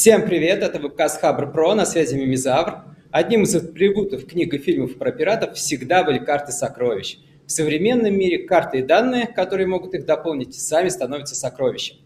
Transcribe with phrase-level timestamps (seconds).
[0.00, 2.84] Всем привет, это вебкаст Хабр Про, на связи Мимизавр.
[3.10, 7.18] Одним из атрибутов книг и фильмов про пиратов всегда были карты сокровищ.
[7.46, 11.96] В современном мире карты и данные, которые могут их дополнить, сами становятся сокровищем.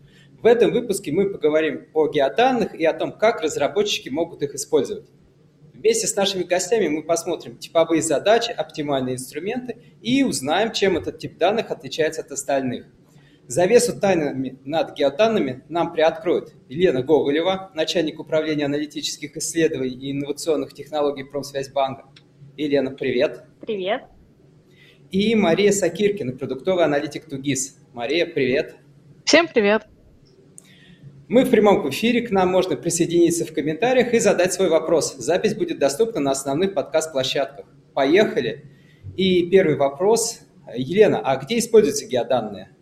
[0.43, 5.07] В этом выпуске мы поговорим о геоданных и о том, как разработчики могут их использовать.
[5.73, 11.39] Вместе с нашими гостями мы посмотрим типовые задачи, оптимальные инструменты и узнаем, чем этот тип
[11.39, 12.87] данных отличается от остальных.
[13.47, 21.25] Завесу тайнами над геоданными нам приоткроет Елена Гоголева, начальник управления аналитических исследований и инновационных технологий
[21.25, 22.05] Промсвязьбанка.
[22.57, 23.45] Елена, привет.
[23.61, 24.05] Привет.
[25.11, 27.77] И Мария Сакиркина, продуктовый аналитик Тугис.
[27.93, 28.77] Мария, привет.
[29.27, 29.87] Всем привет.
[31.29, 35.17] Мы в прямом эфире, к нам можно присоединиться в комментариях и задать свой вопрос.
[35.17, 37.67] Запись будет доступна на основных подкаст-площадках.
[37.93, 38.65] Поехали.
[39.19, 40.41] И первый вопрос.
[40.75, 42.74] Елена, а где используются геоданные?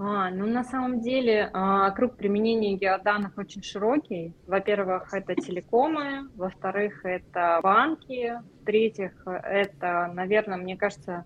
[0.00, 4.32] А, ну, на самом деле, а, круг применения геоданных очень широкий.
[4.46, 11.24] Во-первых, это телекомы, во-вторых, это банки, в-третьих, это, наверное, мне кажется,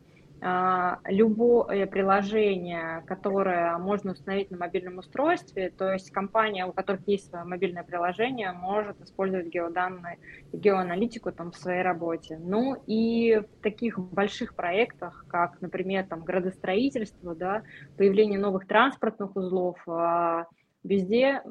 [1.04, 7.44] любое приложение, которое можно установить на мобильном устройстве, то есть компания, у которых есть свое
[7.44, 10.18] мобильное приложение, может использовать геоданные,
[10.52, 12.38] геоаналитику там в своей работе.
[12.40, 17.62] Ну и в таких больших проектах, как, например, там градостроительство, да,
[17.96, 20.46] появление новых транспортных узлов, а,
[20.82, 21.42] везде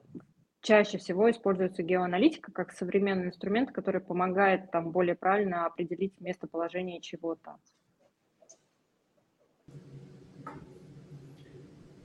[0.62, 7.56] чаще всего используется геоаналитика как современный инструмент, который помогает там более правильно определить местоположение чего-то.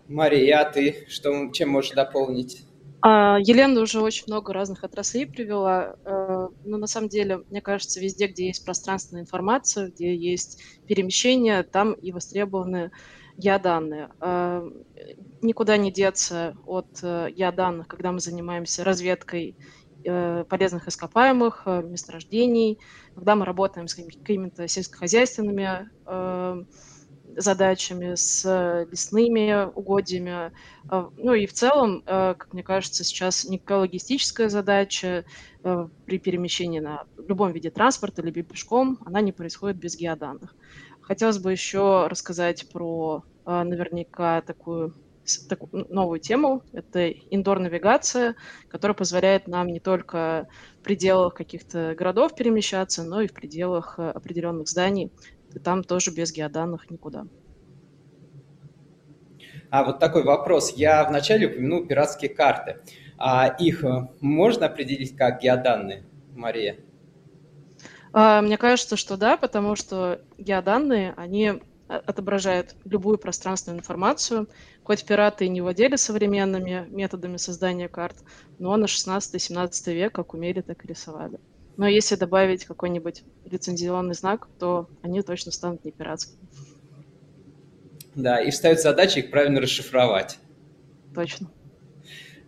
[0.08, 2.66] Мария, а ты что, чем можешь дополнить?
[3.02, 8.00] А, Елена уже очень много разных отраслей привела, э, но на самом деле, мне кажется,
[8.00, 12.90] везде, где есть пространственная информация, где есть перемещение, там и востребованы
[13.36, 14.08] я-данные.
[14.20, 14.68] А,
[15.42, 19.56] никуда не деться от э, я-данных, когда мы занимаемся разведкой
[20.04, 22.81] э, полезных ископаемых, месторождений,
[23.14, 25.91] когда мы работаем с какими-то сельскохозяйственными
[27.36, 30.52] задачами, с лесными угодьями.
[30.88, 35.24] А, ну и в целом, э, как мне кажется, сейчас некая логистическая задача
[35.62, 40.54] э, при перемещении на любом виде транспорта, либо пешком, она не происходит без геоданных.
[41.00, 44.94] Хотелось бы еще рассказать про э, наверняка такую
[45.48, 46.62] такую новую тему.
[46.72, 48.36] Это индор-навигация,
[48.69, 50.46] которая позволяет нам не только
[50.78, 55.10] в пределах каких-то городов перемещаться, но и в пределах определенных зданий
[55.56, 57.27] и там тоже без геоданных никуда.
[59.71, 60.75] А вот такой вопрос.
[60.77, 62.77] Я вначале упомянул пиратские карты.
[63.19, 66.77] А их э, можно определить как геоданные, Мария?
[68.12, 71.55] А, мне кажется, что да, потому что геоданные, они
[71.88, 74.49] отображают любую пространственную информацию.
[74.84, 78.17] Хоть пираты и не владели современными методами создания карт,
[78.59, 81.41] но на 16-17 век как умели, так и рисовали.
[81.76, 86.41] Но если добавить какой-нибудь лицензионный знак, то они точно станут не пиратскими.
[88.14, 90.38] Да, и встает задача их правильно расшифровать.
[91.14, 91.50] Точно.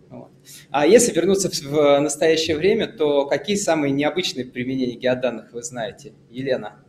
[0.09, 0.31] Вот.
[0.71, 6.83] А если вернуться в настоящее время, то какие самые необычные применения геоданных вы знаете, Елена?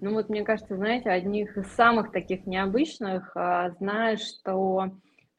[0.00, 4.90] Ну вот, мне кажется, знаете, одних из самых таких необычных, а, знаю, что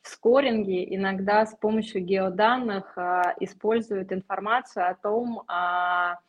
[0.07, 6.19] в скоринге иногда с помощью геоданных а, используют информацию о том, а,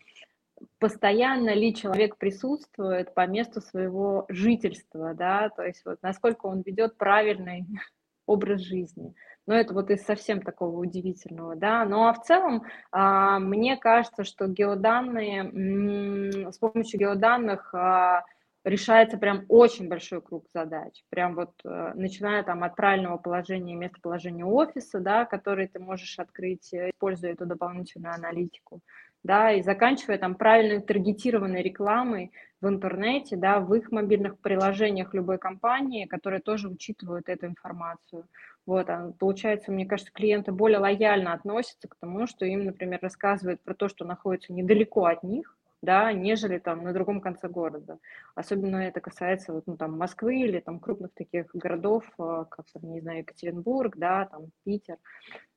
[0.80, 6.96] постоянно ли человек присутствует по месту своего жительства, да, то есть вот насколько он ведет
[6.96, 7.66] правильный
[8.26, 9.14] образ жизни.
[9.46, 11.84] Но это вот из совсем такого удивительного, да.
[11.84, 18.24] Ну а в целом, а, мне кажется, что геоданные, с помощью геоданных а,
[18.68, 21.02] решается прям очень большой круг задач.
[21.10, 26.72] Прям вот э, начиная там от правильного положения местоположения офиса, да, который ты можешь открыть,
[26.72, 28.80] э, используя эту дополнительную аналитику,
[29.24, 35.38] да, и заканчивая там правильной таргетированной рекламой в интернете, да, в их мобильных приложениях любой
[35.38, 38.26] компании, которые тоже учитывают эту информацию.
[38.66, 43.62] Вот, а получается, мне кажется, клиенты более лояльно относятся к тому, что им, например, рассказывают
[43.62, 47.98] про то, что находится недалеко от них, да, нежели там на другом конце города.
[48.34, 52.90] Особенно это касается вот, ну, там, Москвы или там крупных таких городов, а, как, там,
[52.92, 54.96] не знаю, Екатеринбург, да, там, Питер.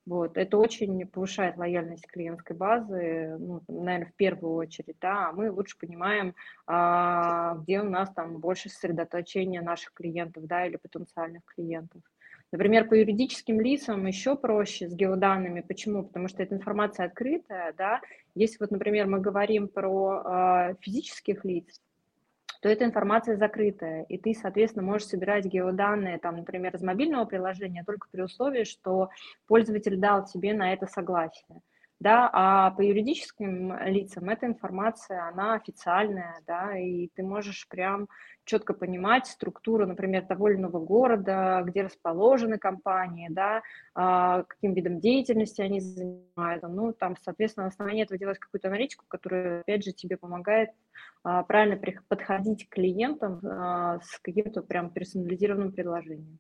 [0.06, 0.38] Вот.
[0.38, 5.78] Это очень повышает лояльность клиентской базы, ну, наверное, в первую очередь, да, а мы лучше
[5.78, 6.36] понимаем,
[6.68, 12.02] а, где у нас там больше сосредоточения наших клиентов, да, или потенциальных клиентов.
[12.52, 15.62] Например, по юридическим лицам еще проще с геоданными.
[15.62, 16.04] Почему?
[16.04, 18.02] Потому что эта информация открытая, да.
[18.36, 21.80] Если вот, например, мы говорим про э, физических лиц,
[22.62, 27.84] то эта информация закрытая, и ты, соответственно, можешь собирать геоданные, там, например, из мобильного приложения
[27.84, 29.10] только при условии, что
[29.48, 31.62] пользователь дал тебе на это согласие
[32.02, 38.08] да, а по юридическим лицам эта информация, она официальная, да, и ты можешь прям
[38.44, 43.62] четко понимать структуру, например, того или иного города, где расположены компании, да,
[43.94, 49.06] а, каким видом деятельности они занимаются, ну, там, соответственно, на основании этого делать какую-то аналитику,
[49.08, 50.72] которая, опять же, тебе помогает
[51.24, 56.40] а, правильно подходить к клиентам а, с каким-то прям персонализированным предложением.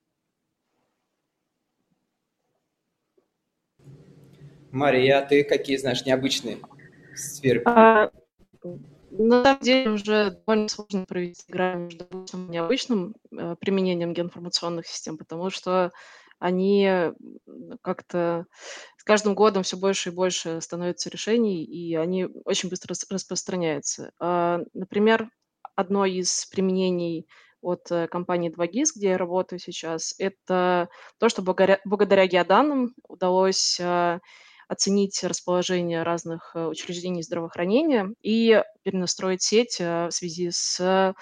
[4.71, 6.59] Мария, а ты какие знаешь необычные
[7.15, 7.63] сферы?
[7.65, 8.09] А,
[9.11, 12.07] на самом деле уже довольно сложно провести грань между
[12.49, 15.91] необычным э, применением геоинформационных систем, потому что
[16.39, 16.89] они
[17.83, 18.45] как-то
[18.97, 24.11] с каждым годом все больше и больше становятся решений, и они очень быстро распространяются.
[24.19, 25.29] А, например,
[25.75, 27.27] одно из применений
[27.61, 30.89] от э, компании 2GIS, где я работаю сейчас, это
[31.19, 34.19] то, что благодаря, благодаря геоданным удалось а,
[34.71, 41.13] оценить расположение разных э, учреждений здравоохранения и перенастроить сеть э, в связи с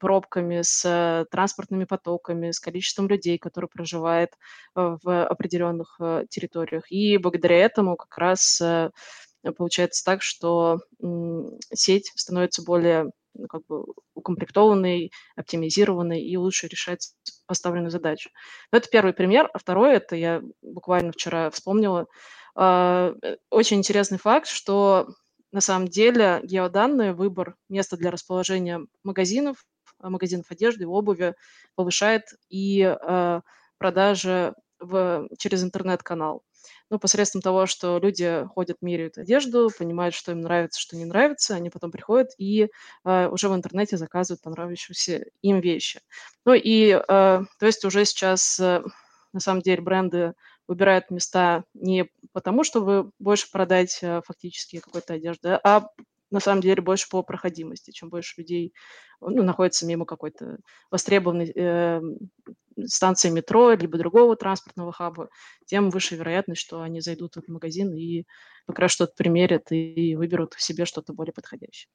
[0.00, 4.30] пробками, с транспортными потоками, с количеством людей, которые проживают
[4.76, 5.98] э, в определенных
[6.28, 6.90] территориях.
[6.92, 8.62] И благодаря этому как раз
[9.56, 10.78] получается так, что
[11.72, 13.84] сеть становится более ну, как бы
[14.14, 17.12] укомплектованной, оптимизированной и лучше решать
[17.46, 18.30] поставленную задачу.
[18.70, 19.50] Но это первый пример.
[19.52, 22.06] А второй, это я буквально вчера вспомнила,
[22.54, 25.08] очень интересный факт, что
[25.54, 29.64] на самом деле геоданные, выбор места для расположения магазинов,
[30.00, 31.34] а, магазинов одежды, обуви
[31.76, 33.42] повышает и а,
[33.78, 36.42] продажи в, через интернет-канал.
[36.90, 41.54] Ну, посредством того, что люди ходят, меряют одежду, понимают, что им нравится, что не нравится,
[41.54, 42.68] они потом приходят и
[43.04, 46.00] э, уже в интернете заказывают понравившиеся им вещи.
[46.46, 48.82] Ну и, э, то есть уже сейчас, э,
[49.34, 50.32] на самом деле, бренды
[50.68, 55.88] выбирают места не потому, чтобы больше продать э, фактически какой-то одежды, а
[56.30, 57.92] на самом деле больше по проходимости.
[57.92, 58.72] Чем больше людей
[59.20, 60.58] ну, находится мимо какой-то
[60.90, 62.00] востребованной э,
[62.86, 65.28] станции метро либо другого транспортного хаба,
[65.66, 68.24] тем выше вероятность, что они зайдут в магазин и
[68.66, 71.88] как раз что-то примерят и выберут себе что-то более подходящее.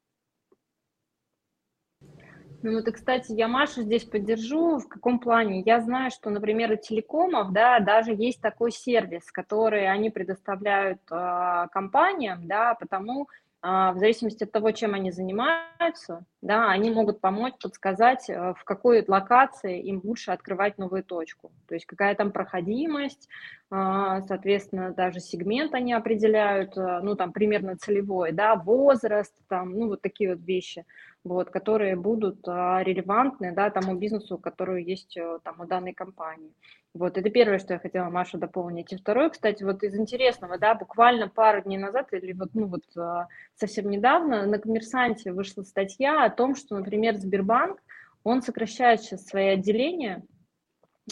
[2.61, 4.79] Ну вот, и, кстати, я Машу здесь поддержу.
[4.79, 5.61] В каком плане?
[5.61, 11.67] Я знаю, что, например, у телекомов, да, даже есть такой сервис, который они предоставляют э,
[11.71, 13.29] компаниям, да, потому
[13.61, 19.03] в зависимости от того, чем они занимаются, да, они могут помочь, подсказать, э, в какой
[19.05, 21.51] локации им лучше открывать новую точку.
[21.67, 23.27] То есть какая там проходимость,
[23.69, 29.87] а, соответственно, даже сегмент они определяют, э, ну, там, примерно целевой, да, возраст, там, ну,
[29.89, 30.85] вот такие вот вещи
[31.23, 36.53] вот, которые будут а, релевантны да, тому бизнесу, который есть э, там, у данной компании.
[36.95, 38.91] Вот, это первое, что я хотела, Маша, дополнить.
[38.91, 42.83] И второе, кстати, вот из интересного, да, буквально пару дней назад или вот, ну, вот
[42.97, 47.79] а, совсем недавно на «Коммерсанте» вышла статья о том, что, например, Сбербанк,
[48.23, 50.23] он сокращает сейчас свои отделения,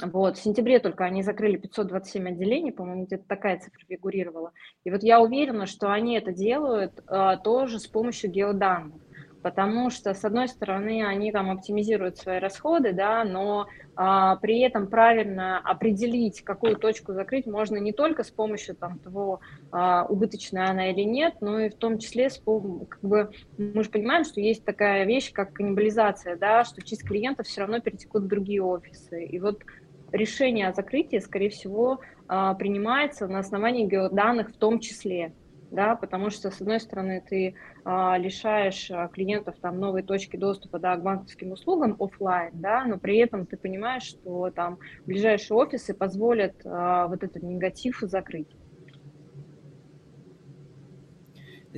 [0.02, 4.54] вот, в сентябре только они закрыли 527 отделений, по-моему, где-то такая цифра фигурировала.
[4.84, 9.07] И вот я уверена, что они это делают а, тоже с помощью геоданных
[9.48, 14.88] потому что, с одной стороны, они там оптимизируют свои расходы, да, но а, при этом
[14.88, 19.40] правильно определить, какую точку закрыть, можно не только с помощью там, того,
[19.72, 22.44] а, убыточная она или нет, но и в том числе, с,
[22.90, 27.48] как бы, мы же понимаем, что есть такая вещь, как каннибализация, да, что часть клиентов
[27.48, 29.24] все равно перетекут в другие офисы.
[29.24, 29.64] И вот
[30.12, 35.32] решение о закрытии, скорее всего, а, принимается на основании геоданных в том числе
[35.70, 40.80] да, потому что, с одной стороны, ты а, лишаешь а, клиентов там новой точки доступа,
[40.80, 45.94] да, к банковским услугам офлайн, да, но при этом ты понимаешь, что там ближайшие офисы
[45.94, 48.50] позволят а, вот этот негатив закрыть.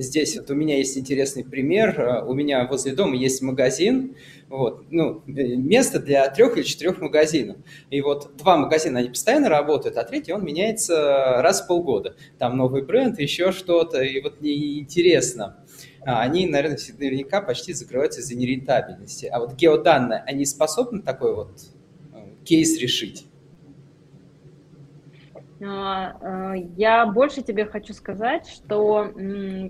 [0.00, 2.00] Здесь вот у меня есть интересный пример.
[2.00, 4.16] Э, у меня возле дома есть магазин,
[4.48, 7.58] вот, ну, э, место для трех или четырех магазинов.
[7.90, 12.16] И вот два магазина, они постоянно работают, а третий, он меняется раз в полгода.
[12.38, 15.62] Там новый бренд, еще что-то, и вот мне интересно.
[16.00, 19.26] А, они, наверное, наверняка почти закрываются из-за нерентабельности.
[19.26, 21.60] А вот геоданные, они способны такой вот
[22.14, 23.26] э, кейс решить?
[25.62, 29.12] А, э, я больше тебе хочу сказать, что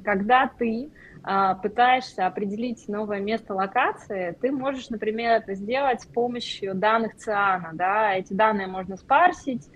[0.05, 0.91] когда ты
[1.23, 7.71] а, пытаешься определить новое место локации, ты можешь, например, это сделать с помощью данных ЦИАНа.
[7.75, 8.15] Да?
[8.15, 9.69] Эти данные можно спарсить,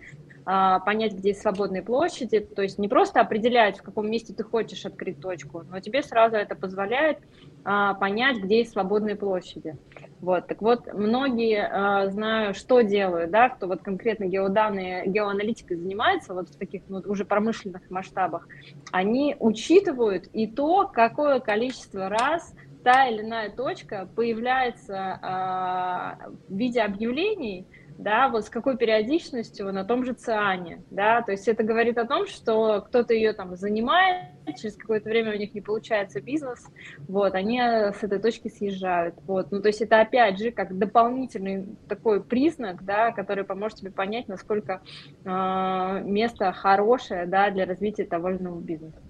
[0.47, 4.85] а, понять, где свободные площади, то есть не просто определять, в каком месте ты хочешь
[4.85, 7.19] открыть точку, но тебе сразу это позволяет
[7.65, 9.77] а, понять, где есть свободные площади.
[10.25, 16.33] Вот, так вот, многие, а, знаю, что делают, да, кто вот конкретно геоданные, геоаналитикой занимается,
[16.33, 18.49] вот в таких ну, уже промышленных масштабах,
[18.91, 26.81] они учитывают и то, какое количество раз та или иная точка появляется э, в виде
[26.81, 27.67] объявлений,
[27.99, 32.07] да, вот с какой периодичностью на том же циане, да, то есть это говорит о
[32.07, 36.67] том, что кто-то ее там занимает, через какое-то время у них не получается бизнес,
[37.09, 41.67] вот, они с этой точки съезжают, вот, ну, то есть это опять же как дополнительный
[41.89, 44.83] такой признак, да, который поможет тебе понять, насколько
[45.25, 49.01] э, место хорошее, да, для развития того или иного бизнеса.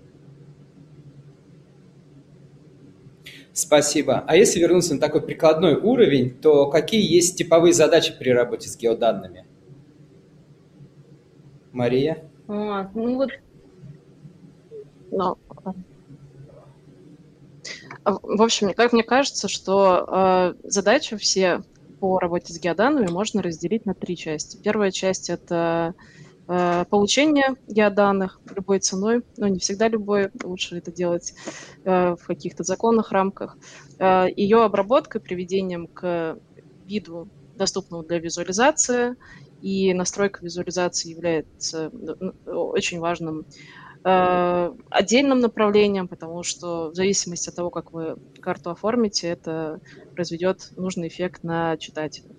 [3.55, 4.25] Спасибо.
[4.27, 8.77] А если вернуться на такой прикладной уровень, то какие есть типовые задачи при работе с
[8.77, 9.47] геоданными?
[11.71, 12.29] Мария?
[12.49, 13.31] А, ну вот,
[15.13, 15.39] ну,
[18.05, 21.63] в общем, как мне кажется, что э, задачи все
[22.01, 24.59] по работе с геоданными можно разделить на три части.
[24.61, 26.14] Первая часть– это Э,
[26.47, 31.35] получение геоданных любой ценой, но не всегда любой, лучше это делать
[31.85, 33.57] э, в каких-то законных рамках,
[33.99, 36.39] э, ее обработкой, приведением к
[36.85, 39.17] виду, доступному для визуализации,
[39.63, 41.91] и настройка визуализации является
[42.47, 43.47] очень важным
[44.05, 49.81] отдельным направлением, потому что в зависимости от того, как вы карту оформите, это
[50.15, 52.35] произведет нужный эффект на читателя.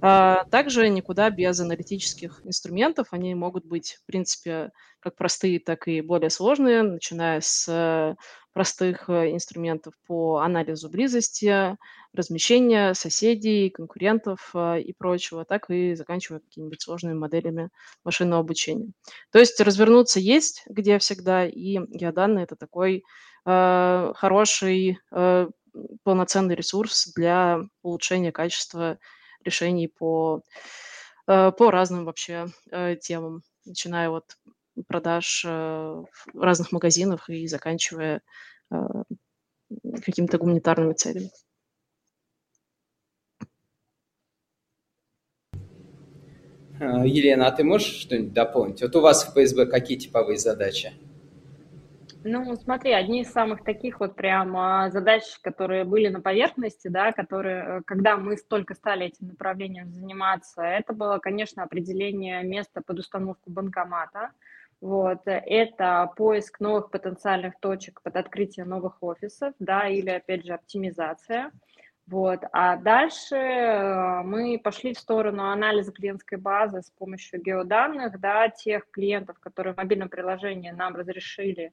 [0.00, 3.08] А, также никуда без аналитических инструментов.
[3.12, 8.16] Они могут быть, в принципе, как простые, так и более сложные, начиная с
[8.52, 11.76] простых э, инструментов по анализу близости,
[12.12, 17.70] размещения соседей, конкурентов э, и прочего, так и заканчивая какими-нибудь сложными моделями
[18.04, 18.90] машинного обучения.
[19.30, 23.04] То есть развернуться есть где всегда, и геоданные– это такой
[23.46, 25.48] э, хороший, э,
[26.02, 28.98] полноценный ресурс для улучшения качества
[29.44, 30.42] решений по,
[31.26, 34.36] э, по разным вообще э, темам, начиная от
[34.86, 38.20] продаж э, в разных магазинах и заканчивая
[40.04, 41.30] какими-то гуманитарными целями.
[46.80, 48.82] Елена, а ты можешь что-нибудь дополнить?
[48.82, 50.92] Вот у вас в ФСБ какие типовые задачи?
[52.24, 57.12] Ну, смотри, одни из самых таких вот прям а, задач, которые были на поверхности, да,
[57.12, 62.98] которые, э, когда мы столько стали этим направлением заниматься, это было, конечно, определение места под
[62.98, 64.32] установку банкомата.
[64.80, 71.50] Вот, это поиск новых потенциальных точек под открытие новых офисов, да, или, опять же, оптимизация.
[72.08, 72.40] Вот.
[72.52, 78.90] А дальше э, мы пошли в сторону анализа клиентской базы с помощью геоданных, да, тех
[78.90, 81.70] клиентов, которые в мобильном приложении нам разрешили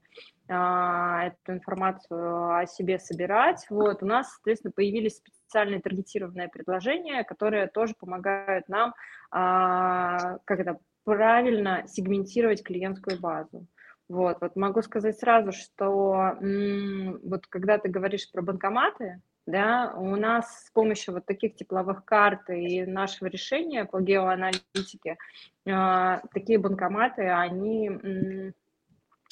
[0.50, 3.66] а, эту информацию о себе собирать.
[3.70, 4.04] Вот.
[4.04, 8.94] У нас, соответственно, появились специальные таргетированные предложения, которые тоже помогают нам
[9.32, 13.66] а, как это, правильно сегментировать клиентскую базу.
[14.10, 16.36] Вот, вот могу сказать сразу, что
[17.24, 22.50] вот когда ты говоришь про банкоматы, да, у нас с помощью вот таких тепловых карт
[22.50, 25.18] и нашего решения по геоаналитике
[25.66, 28.54] э, такие банкоматы, они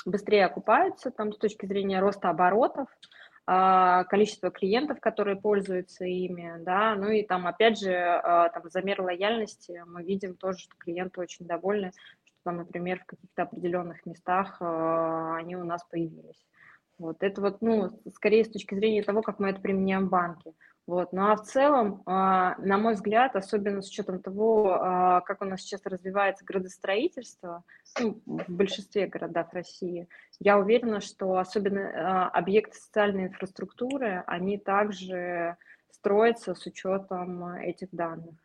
[0.05, 2.87] быстрее окупаются там с точки зрения роста оборотов,
[3.47, 9.01] э, количества клиентов, которые пользуются ими, да, ну и там опять же э, там замер
[9.01, 11.91] лояльности мы видим тоже, что клиенты очень довольны,
[12.25, 16.45] что там, например, в каких-то определенных местах э, они у нас появились.
[16.97, 20.53] Вот это вот, ну, скорее с точки зрения того, как мы это применяем в банке.
[20.85, 21.13] Вот.
[21.13, 25.45] Ну а в целом, а, на мой взгляд, особенно с учетом того, а, как у
[25.45, 27.63] нас сейчас развивается градостроительство
[27.99, 30.09] ну, в большинстве городов России,
[30.39, 35.55] я уверена, что особенно а, объекты социальной инфраструктуры, они также
[35.89, 38.35] строятся с учетом этих данных.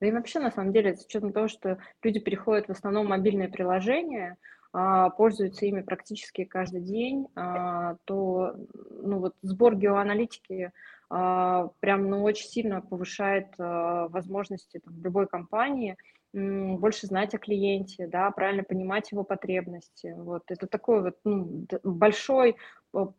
[0.00, 3.48] Да и вообще, на самом деле, с учетом того, что люди переходят в основном мобильные
[3.48, 4.38] приложения,
[4.72, 8.54] пользуются ими практически каждый день, а, то
[8.90, 10.72] ну, вот сбор геоаналитики
[11.10, 15.96] а, прям ну, очень сильно повышает возможности там, любой компании
[16.34, 20.14] больше знать о клиенте, да, правильно понимать его потребности.
[20.16, 22.56] Вот это такой вот ну, большой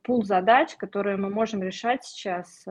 [0.01, 2.65] пул задач, которые мы можем решать сейчас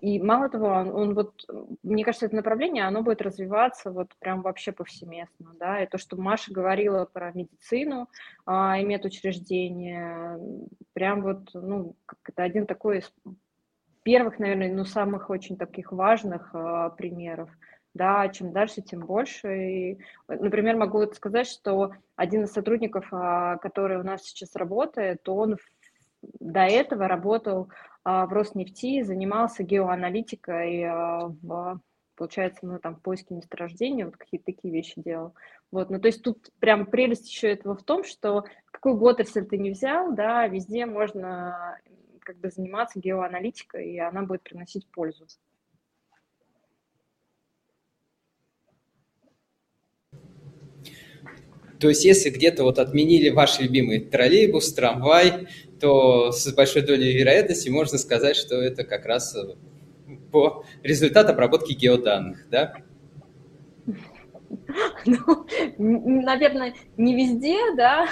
[0.00, 1.44] и мало того, он, он вот,
[1.82, 6.16] мне кажется, это направление, оно будет развиваться вот прям вообще повсеместно, да, и то, что
[6.16, 8.08] Маша говорила про медицину
[8.44, 10.38] а, и медучреждения,
[10.92, 13.12] прям вот, ну, как это один такой из
[14.02, 17.50] первых, наверное, ну, самых очень таких важных а, примеров,
[17.94, 19.56] да, чем дальше, тем больше.
[19.56, 19.98] И,
[20.28, 25.56] например, могу вот сказать, что один из сотрудников, а, который у нас сейчас работает, он
[26.22, 27.70] до этого работал
[28.06, 31.80] в Роснефти, занимался геоаналитикой а, в
[32.16, 35.34] получается, ну, там, в поиске месторождения, вот какие-то такие вещи делал.
[35.70, 39.44] Вот, ну, то есть тут прям прелесть еще этого в том, что какую бы отрасль
[39.44, 41.78] ты не взял, да, везде можно
[42.20, 45.26] как бы заниматься геоаналитикой, и она будет приносить пользу.
[51.78, 55.48] То есть, если где-то вот отменили ваш любимый троллейбус, трамвай,
[55.80, 59.54] то с большой долей вероятности можно сказать, что это как раз э,
[60.32, 62.74] по результат обработки геоданных, да?
[65.06, 65.46] Ну,
[65.78, 68.08] наверное, не везде, да.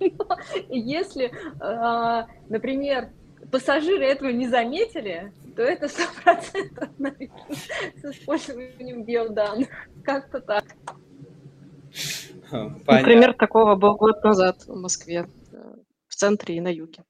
[0.68, 1.30] Если,
[1.60, 3.10] а, например,
[3.50, 6.88] пассажиры этого не заметили, то это сто процентов
[8.02, 9.68] с использованием геоданных.
[10.04, 10.64] Как-то так.
[12.50, 12.82] Понятно.
[12.86, 15.39] Например, такого был год назад в Москве, э,
[16.20, 17.04] центре и на юге.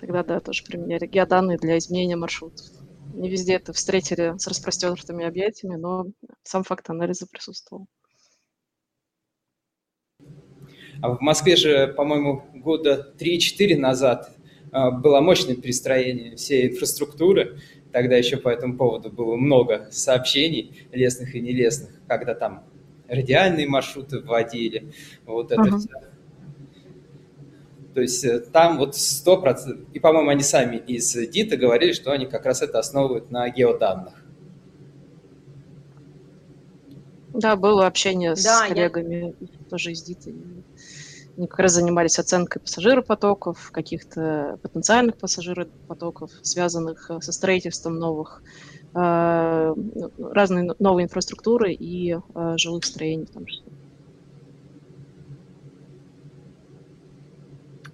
[0.00, 2.66] Тогда, да, тоже применяли геоданные для изменения маршрутов.
[3.12, 6.06] Не везде это встретили с распростертыми объятиями, но
[6.42, 7.86] сам факт анализа присутствовал.
[11.02, 14.34] А в Москве же, по-моему, года 3-4 назад
[14.72, 17.60] а, было мощное перестроение всей инфраструктуры.
[17.92, 22.64] Тогда еще по этому поводу было много сообщений, лестных и нелестных, когда там
[23.08, 24.92] радиальные маршруты вводили.
[25.26, 25.78] Вот это uh-huh.
[25.78, 26.13] все
[27.94, 32.26] то есть э, там вот 100%, и, по-моему, они сами из ДИТа говорили, что они
[32.26, 34.14] как раз это основывают на геоданных.
[37.32, 39.48] Да, было общение да, с коллегами я...
[39.70, 40.30] тоже из ДИТа.
[41.36, 48.42] Они как раз занимались оценкой пассажиропотоков, каких-то потенциальных пассажиропотоков, связанных э, со строительством новых
[48.94, 49.74] э,
[50.18, 52.18] разной новой инфраструктуры и
[52.56, 53.73] жилых строений в том числе.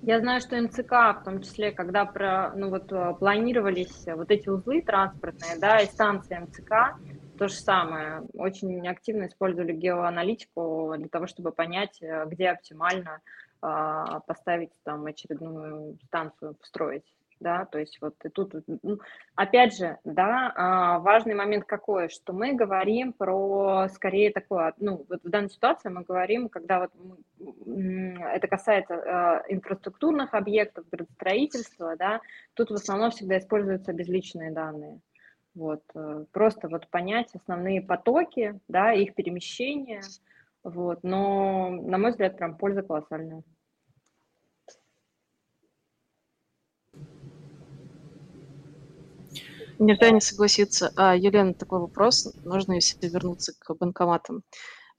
[0.02, 4.48] Я знаю, что МЦК, в том числе, когда про, ну вот, э, планировались вот эти
[4.48, 6.98] узлы транспортные, да, и станции МЦК,
[7.38, 8.22] то же самое.
[8.32, 13.20] Очень активно использовали геоаналитику для того, чтобы понять, э, где оптимально
[13.62, 17.04] э, поставить там очередную станцию, встроить
[17.40, 18.98] да, то есть вот и тут, ну,
[19.34, 25.24] опять же, да, а, важный момент какой, что мы говорим про скорее такое, ну, вот
[25.24, 26.92] в данной ситуации мы говорим, когда вот
[27.38, 32.20] это касается а, инфраструктурных объектов, градостроительства, да,
[32.54, 35.00] тут в основном всегда используются безличные данные.
[35.54, 40.00] Вот, э, просто вот понять основные потоки, да, их перемещение,
[40.62, 43.42] вот, но, на мой взгляд, прям польза колоссальная.
[49.80, 50.92] Нельзя не согласиться.
[50.94, 52.28] А, Елена, такой вопрос.
[52.44, 54.42] Нужно, если вернуться к банкоматам.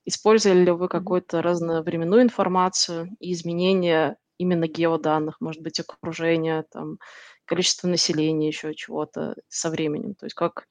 [0.06, 6.98] Использовали ли вы какую-то разновременную информацию и изменения именно геоданных, может быть, окружения, там,
[7.46, 10.15] количество населения, еще чего-то со временем?
[10.15, 10.65] То есть как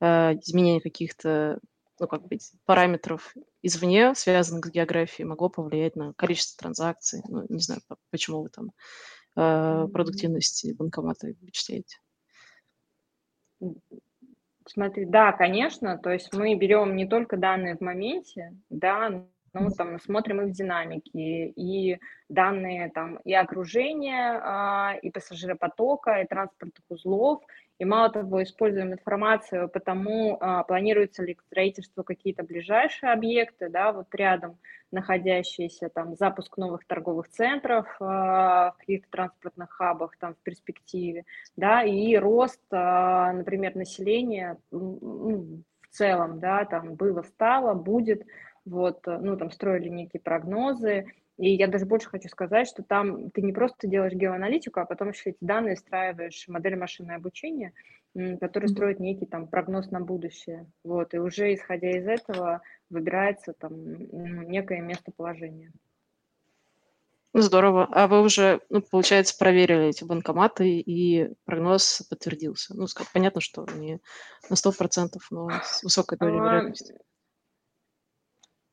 [0.00, 1.58] э, изменение каких-то
[1.98, 7.22] ну, как быть, параметров извне, связанных с географией, могло повлиять на количество транзакций.
[7.26, 7.80] Ну, не знаю,
[8.12, 8.70] почему вы там
[9.34, 11.96] э, продуктивность банкомата вычисляете.
[14.66, 19.98] Смотри, да, конечно, то есть мы берем не только данные в моменте, да, ну, там,
[20.00, 27.42] смотрим их динамике, и данные там и окружения, а, и пассажиропотока, и транспортных узлов,
[27.78, 33.92] и мало того, используем информацию по тому, а, планируется ли строительство какие-то ближайшие объекты, да,
[33.92, 34.58] вот рядом
[34.90, 41.24] находящиеся, там, запуск новых торговых центров а, в каких-то транспортных хабах, там, в перспективе,
[41.56, 48.24] да, и рост, например, населения ну, в целом, да, там, было, стало, будет,
[48.64, 51.06] вот, ну, там строили некие прогнозы,
[51.38, 55.10] и я даже больше хочу сказать, что там ты не просто делаешь геоаналитику, а потом
[55.10, 57.72] еще эти данные встраиваешь в модель машинного обучения,
[58.40, 60.66] который строит некий там прогноз на будущее.
[60.82, 65.72] Вот, и уже исходя из этого выбирается там ну, некое местоположение.
[67.34, 67.86] Здорово.
[67.92, 72.74] А вы уже, ну, получается, проверили эти банкоматы, и прогноз подтвердился.
[72.74, 74.00] Ну, понятно, что не
[74.48, 76.94] на 100%, но с высокой долей а, вероятности.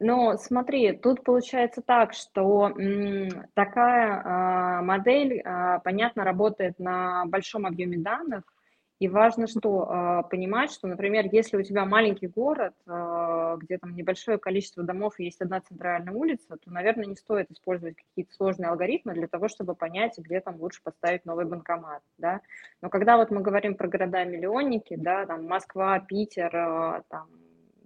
[0.03, 2.73] Но смотри, тут получается так, что
[3.53, 8.43] такая а, модель, а, понятно, работает на большом объеме данных,
[8.99, 14.37] и важно что а, понимать, что, например, если у тебя маленький город, где там небольшое
[14.37, 19.13] количество домов и есть одна центральная улица, то, наверное, не стоит использовать какие-то сложные алгоритмы
[19.13, 22.41] для того, чтобы понять, где там лучше поставить новый банкомат, да.
[22.81, 27.29] Но когда вот мы говорим про города-миллионники, да, там Москва, Питер, там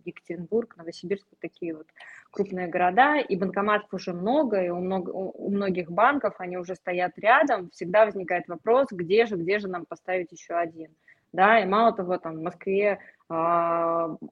[0.08, 1.88] Екатеринбург, Новосибирск, вот такие вот
[2.32, 7.18] крупные города, и банкоматов уже много, и у, много, у многих банков они уже стоят
[7.18, 10.96] рядом, всегда возникает вопрос, где же, где же нам поставить еще один.
[11.34, 13.34] Да, и мало того, там в Москве э,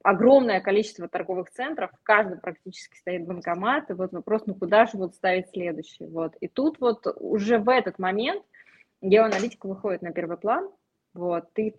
[0.03, 4.97] огромное количество торговых центров, в каждом практически стоит банкомат, и вот вопрос, ну куда же
[4.97, 8.43] вот ставить следующий, вот, и тут вот уже в этот момент
[9.01, 10.69] геоаналитика выходит на первый план,
[11.13, 11.75] вот, ты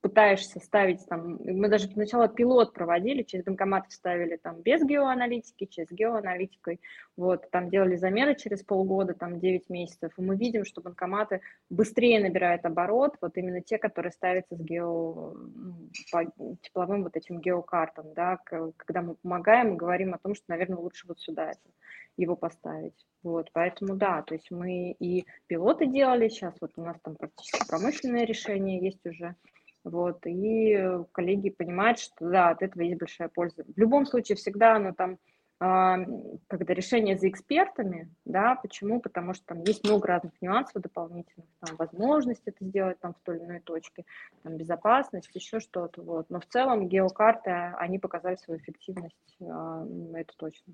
[0.00, 5.90] пытаешься ставить там, мы даже сначала пилот проводили, через банкоматы ставили там без геоаналитики, через
[5.90, 6.80] геоаналитикой,
[7.16, 12.20] вот, там делали замеры через полгода, там 9 месяцев, и мы видим, что банкоматы быстрее
[12.20, 16.24] набирают оборот, вот именно те, которые ставятся с гео, ну, по
[16.62, 21.06] тепловым вот этим геокартам, да, когда мы помогаем, мы говорим о том, что, наверное, лучше
[21.06, 21.70] вот сюда это,
[22.16, 23.06] его поставить.
[23.22, 27.68] Вот, поэтому да, то есть мы и пилоты делали, сейчас вот у нас там практически
[27.68, 29.36] промышленное решение есть уже,
[29.84, 33.64] вот, и коллеги понимают, что да, от этого есть большая польза.
[33.64, 35.18] В любом случае, всегда оно там,
[35.60, 38.98] когда решение за экспертами, да, почему?
[38.98, 43.36] Потому что там есть много разных нюансов дополнительных, там, возможность это сделать там в той
[43.36, 44.06] или иной точке,
[44.42, 46.30] там, безопасность, еще что-то, вот.
[46.30, 50.72] Но в целом геокарты, они показали свою эффективность, э, это точно.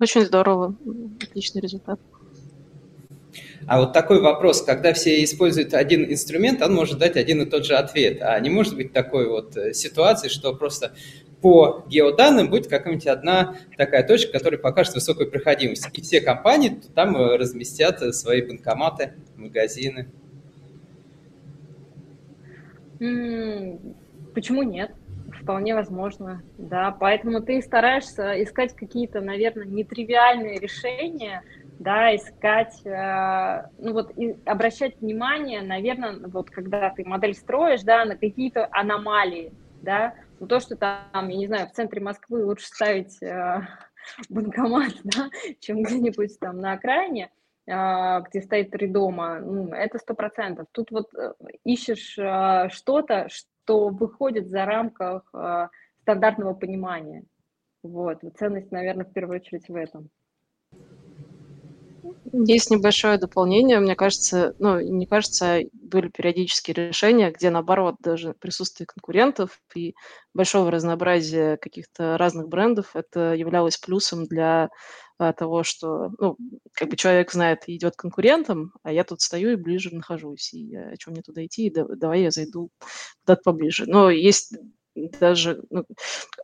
[0.00, 0.76] Очень здорово,
[1.22, 2.00] отличный результат.
[3.66, 7.66] А вот такой вопрос, когда все используют один инструмент, он может дать один и тот
[7.66, 8.22] же ответ.
[8.22, 10.92] А не может быть такой вот э, ситуации, что просто
[11.40, 15.86] по геоданным будет какая-нибудь одна такая точка, которая покажет высокую проходимость.
[15.92, 20.08] И все компании там э, разместят э, свои банкоматы, магазины.
[24.34, 24.90] Почему нет?
[25.42, 26.90] Вполне возможно, да.
[26.98, 31.42] Поэтому ты стараешься искать какие-то, наверное, нетривиальные решения,
[31.78, 38.04] да, искать, э, ну вот и обращать внимание, наверное, вот когда ты модель строишь, да,
[38.04, 42.66] на какие-то аномалии, да, ну то, что там, я не знаю, в центре Москвы лучше
[42.66, 43.60] ставить э,
[44.28, 47.30] банкомат, да, чем где-нибудь там на окраине,
[47.66, 50.66] э, где стоит три дома, ну, это сто процентов.
[50.72, 55.68] Тут вот э, ищешь э, что-то, что выходит за рамках э,
[56.02, 57.22] стандартного понимания.
[57.84, 60.10] Вот, ценность, наверное, в первую очередь в этом.
[62.32, 63.78] Есть небольшое дополнение.
[63.80, 69.94] Мне кажется, ну, не кажется, были периодические решения, где, наоборот, даже присутствие конкурентов и
[70.34, 74.68] большого разнообразия каких-то разных брендов, это являлось плюсом для
[75.18, 76.36] а, того, что, ну,
[76.72, 80.74] как бы человек знает идет к конкурентам, а я тут стою и ближе нахожусь, и
[80.76, 82.70] о чем мне туда идти, и давай я зайду
[83.24, 83.84] куда-то поближе.
[83.86, 84.54] Но есть
[85.20, 85.84] даже ну,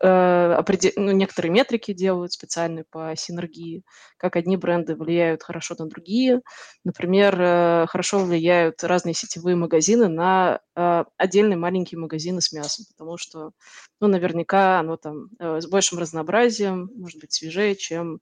[0.02, 0.62] э,
[0.96, 3.82] ну, некоторые метрики делают специальные по синергии,
[4.16, 6.40] как одни бренды влияют хорошо на другие.
[6.84, 13.16] Например, э, хорошо влияют разные сетевые магазины на э, отдельные маленькие магазины с мясом, потому
[13.16, 13.52] что,
[14.00, 18.20] ну, наверняка оно там э, с большим разнообразием, может быть, свежее, чем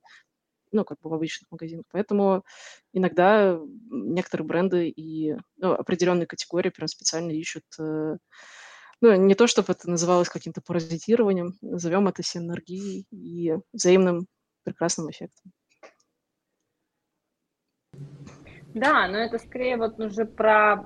[0.72, 1.84] ну, как бы в обычных магазинах.
[1.92, 2.44] Поэтому
[2.92, 3.58] иногда
[3.90, 8.16] некоторые бренды и ну, определенные категории прям специально ищут э,
[9.02, 14.28] ну, не то, чтобы это называлось каким-то паразитированием, назовем это синергией и взаимным
[14.62, 15.50] прекрасным эффектом.
[18.74, 20.76] Да, но это скорее вот уже про,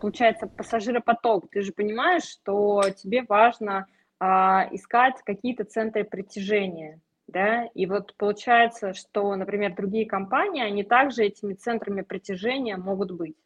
[0.00, 1.50] получается, пассажиропоток.
[1.50, 3.86] Ты же понимаешь, что тебе важно
[4.18, 11.24] а, искать какие-то центры притяжения, да, и вот получается, что, например, другие компании, они также
[11.24, 13.36] этими центрами притяжения могут быть.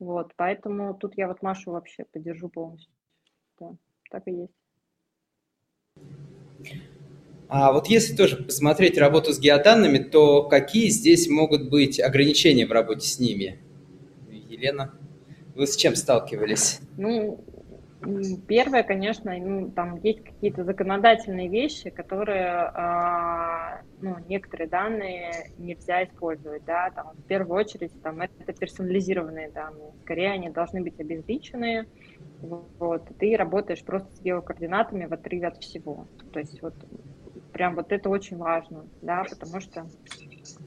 [0.00, 2.92] Вот, поэтому тут я вот Машу вообще поддержу полностью
[3.60, 3.76] да,
[4.10, 4.52] так и есть.
[7.48, 12.72] А вот если тоже посмотреть работу с геоданными, то какие здесь могут быть ограничения в
[12.72, 13.58] работе с ними?
[14.30, 14.94] Елена,
[15.56, 16.80] вы с чем сталкивались?
[16.96, 17.44] Ну,
[18.46, 26.64] первое, конечно, ну, там есть какие-то законодательные вещи, которые, а, ну, некоторые данные нельзя использовать,
[26.64, 31.86] да, там, в первую очередь, там, это персонализированные данные, скорее они должны быть обезличенные,
[32.42, 36.06] вот, ты работаешь просто с геокоординатами в отрыве от всего.
[36.32, 36.74] То есть вот
[37.52, 39.86] прям вот это очень важно, да, потому что,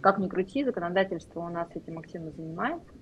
[0.01, 2.93] как ни крути, законодательство у нас этим активно занимается,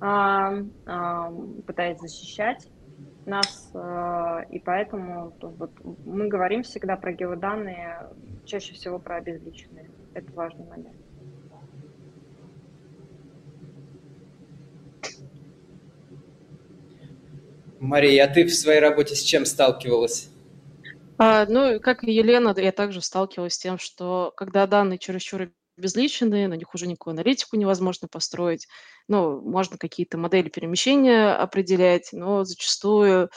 [0.00, 0.52] а,
[0.86, 1.32] а,
[1.66, 2.68] пытается защищать
[3.24, 5.72] нас, а, и поэтому вот,
[6.04, 8.08] мы говорим всегда про геоданные,
[8.44, 9.90] чаще всего про обезличенные.
[10.14, 11.01] Это важный момент.
[17.82, 20.28] Мария, а ты в своей работе с чем сталкивалась?
[21.18, 26.46] А, ну, как и Елена, я также сталкивалась с тем, что когда данные чересчур безличные,
[26.46, 28.68] на них уже никакую аналитику невозможно построить.
[29.08, 33.30] Ну, можно какие-то модели перемещения определять, но зачастую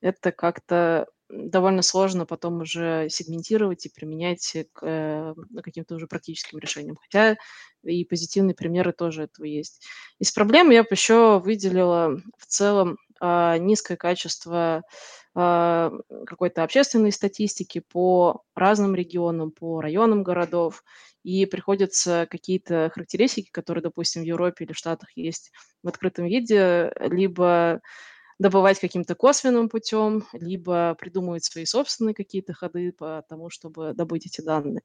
[0.00, 6.96] это как-то довольно сложно потом уже сегментировать и применять к э, каким-то уже практическим решениям.
[6.96, 7.36] Хотя
[7.82, 9.84] и позитивные примеры тоже этого есть.
[10.18, 14.82] Из проблем я бы еще выделила в целом низкое качество
[15.34, 15.90] э,
[16.26, 20.82] какой-то общественной статистики по разным регионам, по районам городов,
[21.22, 25.50] и приходится какие-то характеристики, которые, допустим, в Европе или в Штатах есть
[25.82, 27.80] в открытом виде, либо
[28.38, 34.40] добывать каким-то косвенным путем, либо придумывать свои собственные какие-то ходы по тому, чтобы добыть эти
[34.40, 34.82] данные.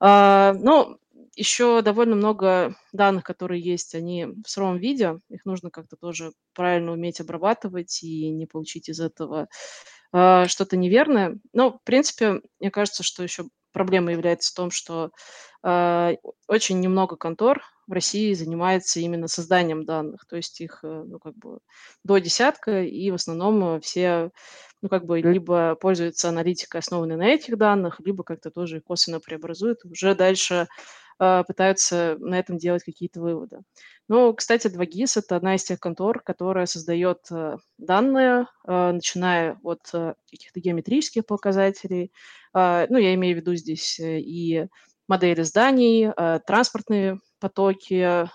[0.00, 0.98] А, ну,
[1.36, 6.92] еще довольно много данных, которые есть, они в сыром виде, их нужно как-то тоже правильно
[6.92, 9.48] уметь обрабатывать и не получить из этого
[10.12, 11.38] а, что-то неверное.
[11.52, 15.12] Но, в принципе, мне кажется, что еще проблема является в том, что
[15.62, 16.16] э,
[16.48, 21.34] очень немного контор в России занимается именно созданием данных, то есть их, э, ну, как
[21.36, 21.58] бы
[22.04, 24.30] до десятка, и в основном э, все,
[24.80, 29.84] ну, как бы либо пользуются аналитикой, основанной на этих данных, либо как-то тоже косвенно преобразуют,
[29.84, 30.68] уже дальше
[31.18, 33.58] э, пытаются на этом делать какие-то выводы.
[34.06, 37.28] Ну, кстати, 2GIS– это одна из тех контор, которая создает
[37.78, 39.82] данные, начиная от
[40.30, 42.12] каких-то геометрических показателей,
[42.52, 44.66] ну, я имею в виду здесь и
[45.06, 46.10] модели зданий,
[46.44, 48.28] транспортные потоки,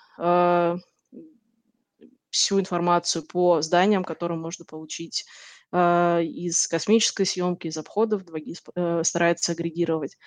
[2.30, 5.26] всю информацию по зданиям, которые можно получить
[5.74, 10.18] из космической съемки, из обходов, 2GIS э, старается агрегировать,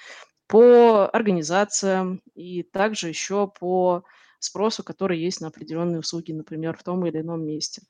[0.47, 4.03] по организациям и также еще по
[4.39, 7.83] спросу, который есть на определенные услуги, например, в том или ином месте.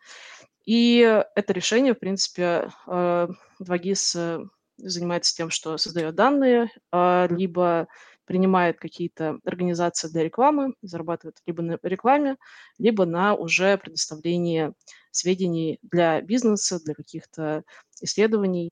[0.66, 0.98] И
[1.34, 7.88] это решение, в принципе, 2GIS занимается тем, что создает данные, а, либо
[8.28, 12.36] принимает какие-то организации для рекламы, зарабатывает либо на рекламе,
[12.78, 14.72] либо на уже предоставлении
[15.10, 17.64] сведений для бизнеса, для каких-то
[18.02, 18.70] исследований.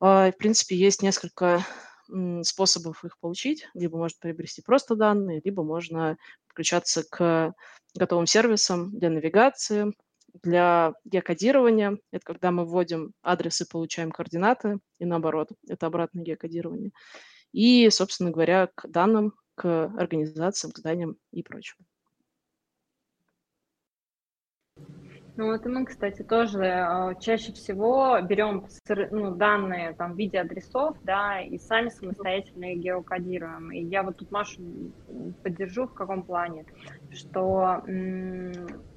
[0.00, 1.64] А, в принципе, есть несколько
[2.42, 3.66] способов их получить.
[3.72, 7.54] Либо можно приобрести просто данные, либо можно подключаться к
[7.94, 9.94] готовым сервисам для навигации,
[10.42, 11.96] для геокодирования.
[12.12, 16.90] Это когда мы вводим адрес и получаем координаты, и наоборот, это обратное геокодирование.
[17.54, 21.86] И, собственно говоря, к данным, к организациям, к зданиям и прочему.
[25.36, 28.66] Ну вот и мы, кстати, тоже э, чаще всего берем
[29.12, 33.70] ну, данные там, в виде адресов, да, и сами самостоятельно их геокодируем.
[33.70, 34.60] И я вот тут Машу
[35.44, 36.66] поддержу в каком плане,
[37.12, 37.82] что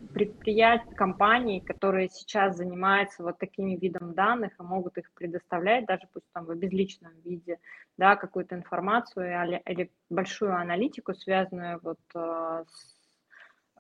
[0.08, 6.26] предприятия, компании, которые сейчас занимаются вот такими видом данных и могут их предоставлять, даже пусть
[6.34, 7.60] там в безличном виде,
[7.98, 12.98] да, какую-то информацию или, или большую аналитику, связанную вот э, с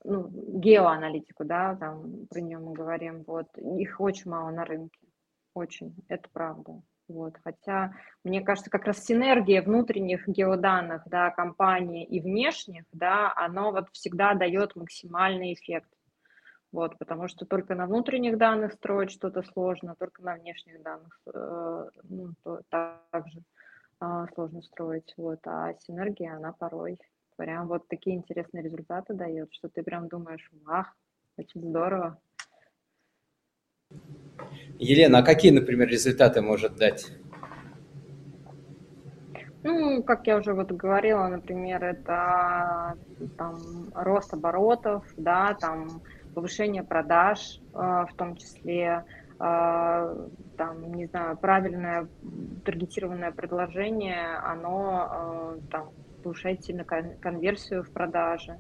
[0.03, 4.99] ну, геоаналитику, да, там про нее мы говорим, вот, их очень мало на рынке,
[5.53, 6.81] очень, это правда.
[7.07, 7.93] Вот, хотя,
[8.25, 14.33] мне кажется, как раз синергия внутренних геоданных, да, компании и внешних, да, оно вот всегда
[14.33, 15.87] дает максимальный эффект.
[16.71, 21.89] Вот, потому что только на внутренних данных строить что-то сложно, только на внешних данных э,
[22.03, 23.41] ну, то, также
[24.01, 25.13] э, сложно строить.
[25.17, 26.99] Вот, а синергия, она порой
[27.38, 30.93] прям вот такие интересные результаты дает, что ты прям думаешь, ах,
[31.38, 32.19] очень здорово.
[34.80, 37.12] Елена, а какие, например, результаты может дать?
[39.63, 42.97] Ну, как я уже вот говорила, например, это
[43.38, 46.01] там рост оборотов, да, там
[46.38, 49.04] повышение продаж, э, в том числе,
[49.39, 52.08] э, там, не знаю, правильное
[52.63, 55.89] таргетированное предложение, оно э, там
[56.21, 58.60] повышает сильно конверсию в продаже,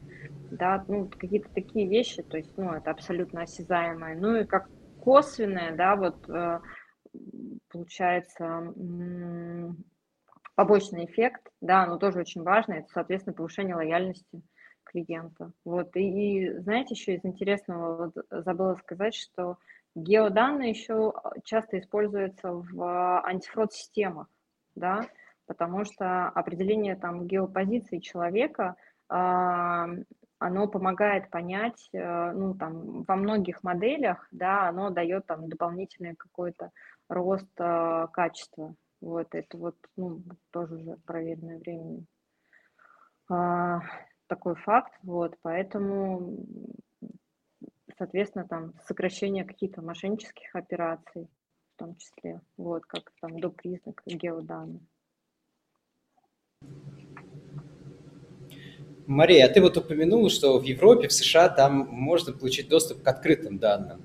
[0.49, 4.15] да, ну, какие-то такие вещи, то есть, ну, это абсолютно осязаемое.
[4.15, 4.67] Ну, и как
[4.99, 6.27] косвенное, да, вот,
[7.69, 8.73] получается,
[10.55, 14.41] побочный эффект, да, но тоже очень важно, это, соответственно, повышение лояльности
[14.87, 15.51] клиента.
[15.65, 19.57] Вот, и, и знаете, еще из интересного, вот, забыла сказать, что
[19.95, 24.27] геоданные еще часто используются в антифрод-системах,
[24.75, 25.07] да,
[25.45, 28.75] потому что определение там геопозиции человека,
[29.09, 29.87] а,
[30.39, 36.71] оно помогает понять, э, ну, там, во многих моделях, да, оно дает там дополнительный какой-то
[37.09, 38.75] рост э, качества.
[39.01, 40.21] Вот это вот, ну,
[40.51, 42.05] тоже уже проверенное временем.
[44.27, 46.45] Такой факт, вот, поэтому,
[47.97, 51.29] соответственно, там сокращение каких-то мошеннических операций,
[51.75, 54.81] в том числе, вот, как там до признак геоданных.
[59.07, 63.07] Мария, а ты вот упомянула, что в Европе, в США там можно получить доступ к
[63.07, 64.01] открытым данным.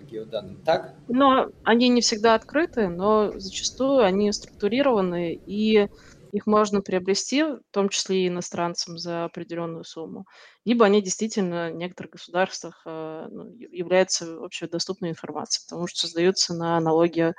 [0.00, 0.96] к геоданным, так?
[1.06, 5.88] Но они не всегда открыты, но зачастую они структурированы, и
[6.32, 10.26] их можно приобрести, в том числе и иностранцам, за определенную сумму.
[10.64, 16.80] Либо они действительно в некоторых государствах э, ну, являются общедоступной информацией, потому что создаются на
[16.80, 17.34] налоги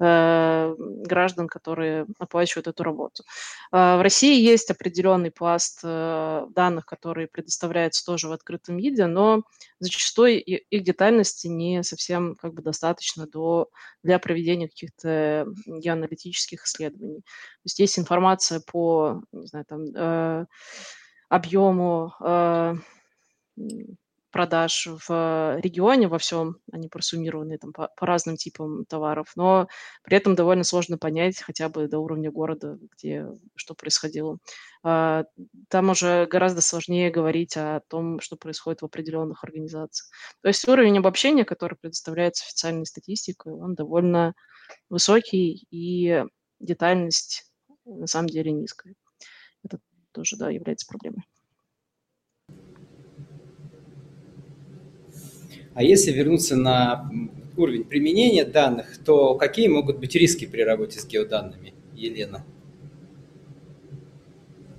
[0.00, 3.22] Э, граждан, которые оплачивают эту работу.
[3.70, 9.44] А, в России есть определенный пласт э, данных, которые предоставляются тоже в открытом виде, но
[9.78, 13.68] зачастую их детальности не совсем как бы достаточно до,
[14.02, 17.20] для проведения каких-то геоаналитических исследований.
[17.20, 20.46] То есть есть информация по, не знаю, там, э,
[21.28, 22.12] объему
[24.34, 29.68] продаж в регионе во всем, они просуммированы там по, по разным типам товаров, но
[30.02, 34.38] при этом довольно сложно понять хотя бы до уровня города, где что происходило.
[34.82, 35.22] А,
[35.68, 40.10] там уже гораздо сложнее говорить о том, что происходит в определенных организациях.
[40.42, 44.34] То есть уровень обобщения, который предоставляется официальной статистикой, он довольно
[44.90, 46.24] высокий, и
[46.58, 47.52] детальность
[47.84, 48.96] на самом деле низкая.
[49.62, 49.78] Это
[50.10, 51.22] тоже, да, является проблемой.
[55.74, 57.10] А если вернуться на
[57.56, 62.44] уровень применения данных, то какие могут быть риски при работе с геоданными, Елена?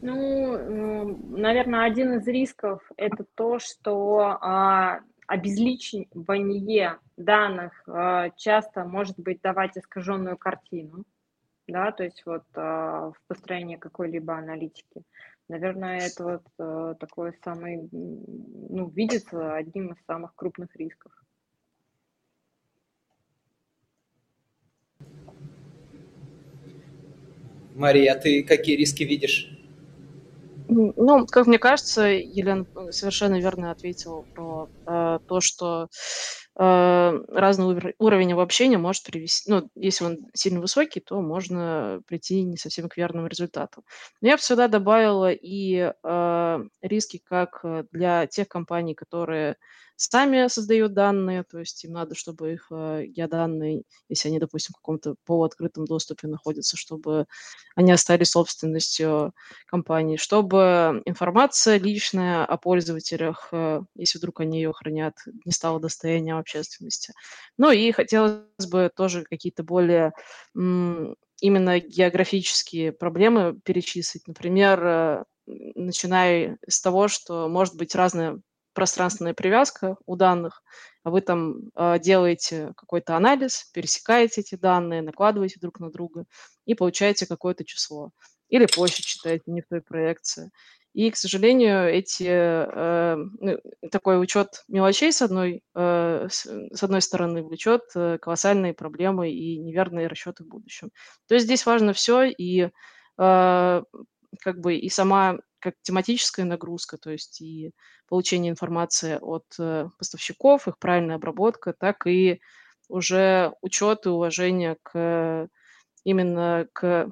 [0.01, 9.41] Ну, наверное, один из рисков– это то, что а, обезличивание данных а, часто может быть
[9.41, 11.05] давать искаженную картину,
[11.67, 15.01] да, то есть вот а, в построении какой-либо аналитики.
[15.47, 21.11] Наверное, это вот э, такой самый, ну, видится одним из самых крупных рисков.
[27.75, 29.51] Мария, а ты какие риски видишь?
[30.67, 35.87] Ну, как мне кажется, Елена совершенно верно ответила про э, то, что э,
[36.57, 42.87] разный уровень обобщения может привести, ну, если он сильно высокий, то можно прийти не совсем
[42.89, 43.83] к верному результату.
[44.21, 49.57] Но я бы сюда добавила и э, риски как для тех компаний, которые
[49.97, 54.77] сами создают данные, то есть им надо, чтобы их э, геоданные, если они, допустим, в
[54.77, 57.25] каком-то полуоткрытом доступе находятся, чтобы
[57.75, 59.33] они остались собственностью
[59.67, 65.15] компании, чтобы информация личная о пользователях, э, если вдруг они ее хранят,
[65.45, 67.13] не стала достоянием общественности.
[67.57, 70.13] Ну и хотелось бы тоже какие-то более
[70.53, 74.27] именно географические проблемы перечислить.
[74.27, 75.23] Например, э,
[75.75, 78.39] начиная с того, что может быть разная
[78.73, 80.63] пространственная привязка у данных,
[81.03, 86.25] а вы там э, делаете какой-то анализ, пересекаете эти данные, накладываете друг на друга
[86.65, 88.11] и получаете какое-то число.
[88.49, 90.51] Или площадь считаете не в той проекции.
[90.95, 93.59] И, к сожалению, эти, э, ну,
[93.91, 100.07] такой учет мелочей с одной, э, с, одной стороны влечет э, колоссальные проблемы и неверные
[100.07, 100.91] расчеты в будущем.
[101.27, 102.69] То есть здесь важно все, и э,
[103.17, 107.73] как бы и сама как тематическая нагрузка, то есть и
[108.07, 112.39] получение информации от э, поставщиков, их правильная обработка, так и
[112.87, 115.49] уже учет и уважение к
[116.05, 117.11] именно к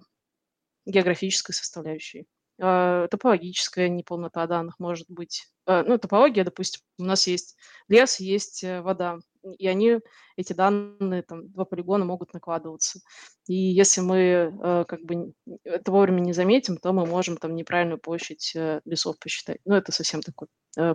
[0.86, 2.28] географической составляющей.
[2.60, 5.48] Э, топологическая неполнота данных может быть.
[5.66, 7.56] Э, ну, топология, допустим, у нас есть
[7.88, 9.20] лес, есть э, вода
[9.58, 10.00] и они,
[10.38, 13.00] эти данные, там, два полигона могут накладываться.
[13.48, 15.34] И если мы э, как бы
[15.66, 19.60] это вовремя не заметим, то мы можем там неправильную площадь э, лесов посчитать.
[19.66, 20.48] Ну, это совсем такой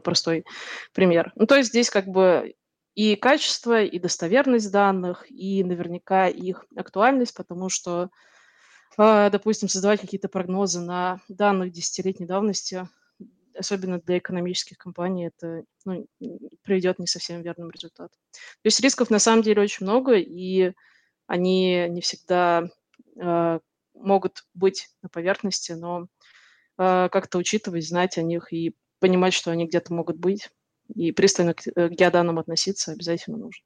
[0.03, 0.45] простой
[0.93, 1.31] пример.
[1.37, 2.55] Ну, то есть здесь как бы
[2.99, 8.11] и качество, и достоверность данных, и наверняка их актуальность, потому что,
[8.99, 12.89] допустим, создавать какие-то прогнозы на данных десятилетней давности
[13.59, 16.07] особенно для экономических компаний, это ну,
[16.63, 18.17] приведет не совсем верным результатом.
[18.33, 20.73] То есть рисков на самом деле очень много, и
[21.27, 22.71] они не всегда
[23.17, 23.59] э,
[23.95, 26.07] могут быть на поверхности, но
[26.79, 30.51] э, как-то учитывать, знать о них и понимать, что они где-то могут быть,
[30.95, 33.65] и пристально к, э, к геоданным относиться обязательно нужно.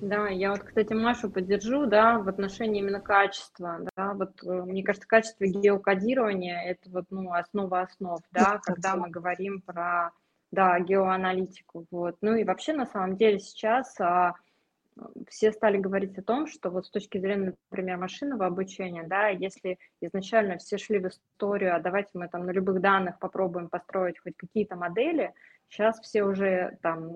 [0.00, 4.84] Да, я вот, кстати, Машу поддержу, да, в отношении именно качества, да, вот э, мне
[4.84, 10.12] кажется, качество геокодирования– это вот, ну, основа основ, да, когда мы говорим про,
[10.52, 12.16] да, геоаналитику, вот.
[12.20, 14.34] Ну и вообще, на самом деле, сейчас а,
[15.28, 19.78] все стали говорить о том, что вот с точки зрения, например, машинного обучения, да, если
[20.00, 24.36] изначально все шли в историю, а давайте мы там на любых данных попробуем построить хоть
[24.36, 25.32] какие-то модели,
[25.68, 27.08] сейчас все уже там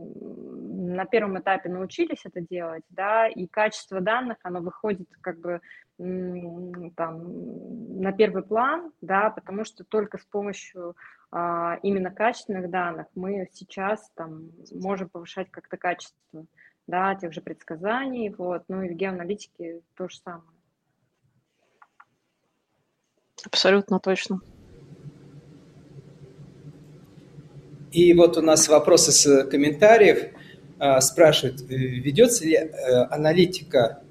[0.95, 5.61] на первом этапе научились это делать, да, и качество данных, оно выходит как бы
[5.99, 10.97] там, на первый план, да, потому что только с помощью
[11.31, 16.47] а, именно качественных данных мы сейчас там можем повышать как-то качество,
[16.87, 20.49] да, тех же предсказаний, вот, ну и в геоаналитике то же самое.
[23.45, 24.41] Абсолютно точно.
[27.93, 30.33] И вот у нас вопросы с комментариев.
[30.79, 32.69] А, спрашивают, э, ведется ли э,
[33.11, 34.03] аналитика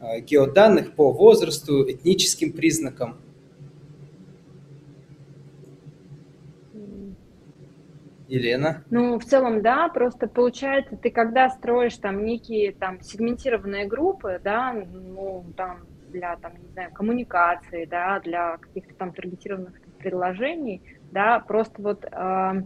[0.00, 3.18] а, геоданных по возрасту, этническим признакам?
[8.26, 8.84] Елена?
[8.88, 14.72] Ну, в целом, да, просто получается, ты когда строишь там некие там сегментированные группы, да,
[14.72, 20.80] ну, там, для, там, не знаю, коммуникации, да, для каких-то там таргетированных предложений,
[21.12, 22.62] да, просто вот э,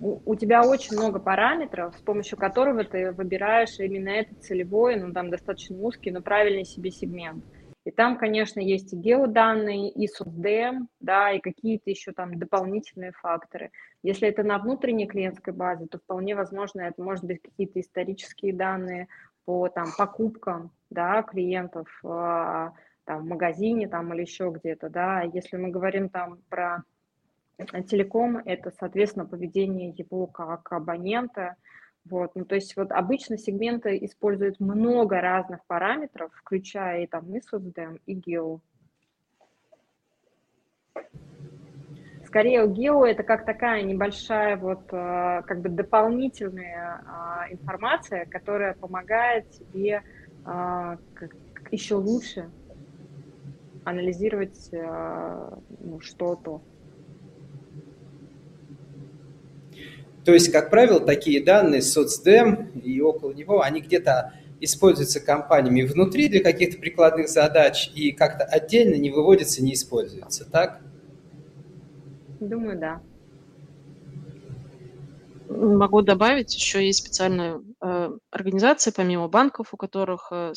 [0.00, 5.30] у тебя очень много параметров, с помощью которого ты выбираешь именно этот целевой, ну, там,
[5.30, 7.44] достаточно узкий, но правильный себе сегмент.
[7.84, 13.70] И там, конечно, есть и геоданные, и SOSDEM, да, и какие-то еще там дополнительные факторы.
[14.02, 19.08] Если это на внутренней клиентской базе, то вполне возможно, это может быть какие-то исторические данные
[19.44, 22.72] по там, покупкам да, клиентов а,
[23.04, 24.90] там, в магазине там, или еще где-то.
[24.90, 25.22] Да.
[25.22, 26.84] Если мы говорим там про
[27.88, 31.56] телеком, это, соответственно, поведение его как абонента.
[32.04, 37.40] Вот, ну, то есть вот обычно сегменты используют много разных параметров, включая и там и
[37.40, 38.60] SOSDEM, и гео.
[42.24, 49.50] Скорее, гео это как такая небольшая вот э, как бы дополнительная а, информация, которая помогает
[49.50, 50.02] тебе
[50.44, 50.96] а,
[51.72, 52.48] еще лучше
[53.84, 55.50] анализировать э,
[55.80, 56.62] ну, что-то.
[60.24, 66.28] То есть, как правило, такие данные, соцдем и около него, они где-то используются компаниями внутри
[66.28, 70.80] для каких-то прикладных задач и как-то отдельно не выводятся, не используются, так?
[72.40, 73.00] Думаю, да.
[75.48, 77.60] Могу добавить, еще есть специальная
[78.40, 80.52] организация, помимо банков, у которых э,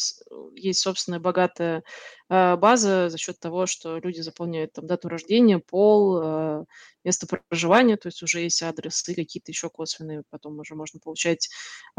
[0.56, 1.84] есть собственная богатая
[2.30, 6.66] э, база за счет того, что люди заполняют там дату рождения, пол, э,
[7.04, 11.50] место проживания, то есть уже есть адрес и какие-то еще косвенные, потом уже можно получать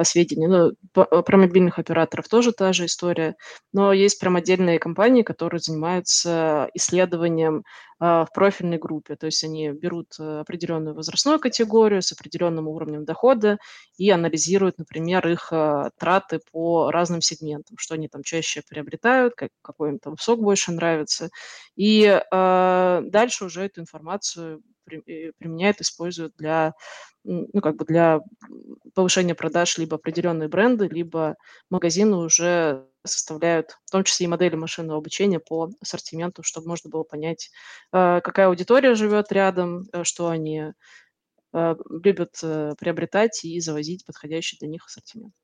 [0.03, 0.49] сведения.
[0.49, 3.37] Ну, по, про мобильных операторов тоже та же история,
[3.73, 7.65] но есть прям отдельные компании, которые занимаются исследованием
[8.01, 13.59] в профильной группе, то есть они берут определенную возрастную категорию с определенным уровнем дохода
[13.97, 19.51] и анализируют, например, их а, траты по разным сегментам, что они там чаще приобретают, как,
[19.63, 21.31] какой им там сок больше нравится,
[21.77, 26.75] и э, дальше уже эту информацию применяют, используют для,
[27.25, 28.21] ну, как бы для
[28.95, 31.37] повышения продаж либо определенные бренды, либо
[31.71, 37.03] магазины уже составляют, в том числе и модели машинного обучения по ассортименту, чтобы можно было
[37.03, 37.51] понять,
[37.93, 40.73] э, какая аудитория живет рядом, э, что они
[41.53, 42.33] э, любят
[42.79, 45.35] приобретать и завозить подходящий для них ассортимент.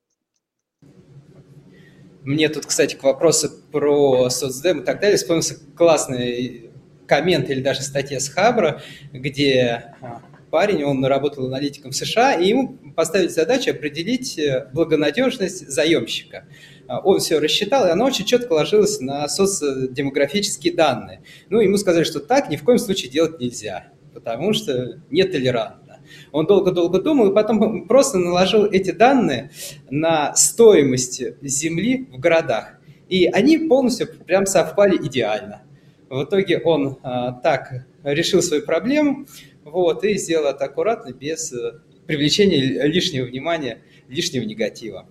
[2.22, 6.70] Мне тут, кстати, к вопросу про соцдем и так далее вспомнился классный
[7.06, 12.48] коммент или даже статья с Хабра, где а, парень, он работал аналитиком в США, и
[12.48, 16.44] ему поставили задачу определить э, благонадежность заемщика.
[16.86, 21.22] А, он все рассчитал, и оно очень четко ложилось на социодемографические данные.
[21.48, 25.89] Ну, ему сказали, что так ни в коем случае делать нельзя, потому что нетолерантно.
[26.32, 29.50] Он долго-долго думал, и потом просто наложил эти данные
[29.90, 32.74] на стоимость земли в городах.
[33.08, 35.62] И они полностью прям совпали идеально.
[36.08, 39.26] В итоге он а, так решил свою проблему
[39.64, 45.06] вот, и сделал это аккуратно, без э, привлечения лишнего внимания, лишнего негатива.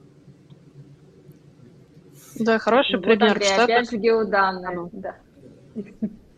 [2.36, 3.32] Да, хороший вот пример.
[3.32, 3.50] Андрей.
[3.58, 4.90] Опять же геоданные.
[4.94, 5.16] Да.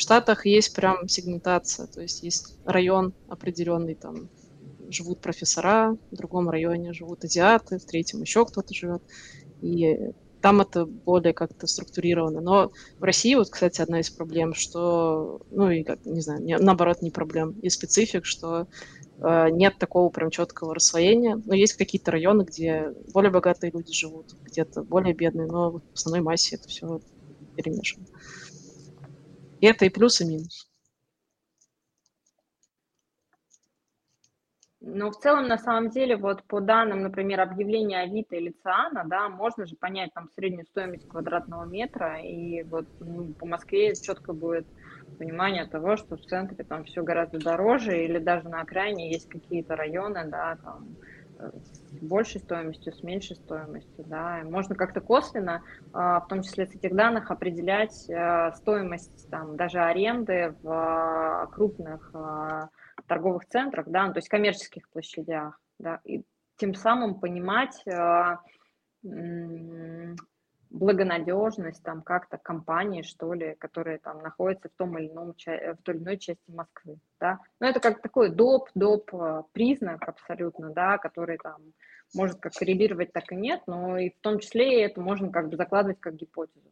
[0.00, 4.30] В Штатах есть прям сегментация, то есть есть район определенный, там
[4.88, 9.02] живут профессора, в другом районе живут азиаты, в третьем еще кто-то живет.
[9.60, 12.40] И там это более как-то структурировано.
[12.40, 16.56] Но в России, вот, кстати, одна из проблем, что, ну и, как, не знаю, не,
[16.56, 18.68] наоборот, не проблем, и специфик, что
[19.18, 21.38] э, нет такого прям четкого рассвоения.
[21.44, 26.22] Но есть какие-то районы, где более богатые люди живут, где-то более бедные, но в основной
[26.22, 27.02] массе это все
[27.54, 28.06] перемешано.
[29.66, 30.70] Это и плюс, и минус.
[34.82, 39.28] Но в целом, на самом деле, вот по данным, например, объявления Авито или Циана, да,
[39.28, 44.66] можно же понять там среднюю стоимость квадратного метра, и вот ну, по Москве четко будет
[45.18, 49.76] понимание того, что в центре там все гораздо дороже, или даже на окраине есть какие-то
[49.76, 50.96] районы, да, там
[51.38, 55.62] с большей стоимостью, с меньшей стоимостью, да, можно как-то косвенно,
[55.92, 58.08] в том числе с этих данных, определять
[58.56, 62.12] стоимость там даже аренды в крупных
[63.06, 66.24] торговых центрах, да, ну, то есть коммерческих площадях, да, и
[66.56, 67.82] тем самым понимать
[70.70, 75.94] благонадежность там как-то компании, что ли, которые там находятся в том или ином, в той
[75.94, 77.40] или иной части Москвы, да.
[77.58, 81.60] Но это как такой доп, доп э, признак абсолютно, да, который там
[82.14, 85.56] может как коррелировать, так и нет, но и в том числе это можно как бы
[85.56, 86.70] закладывать как гипотезу.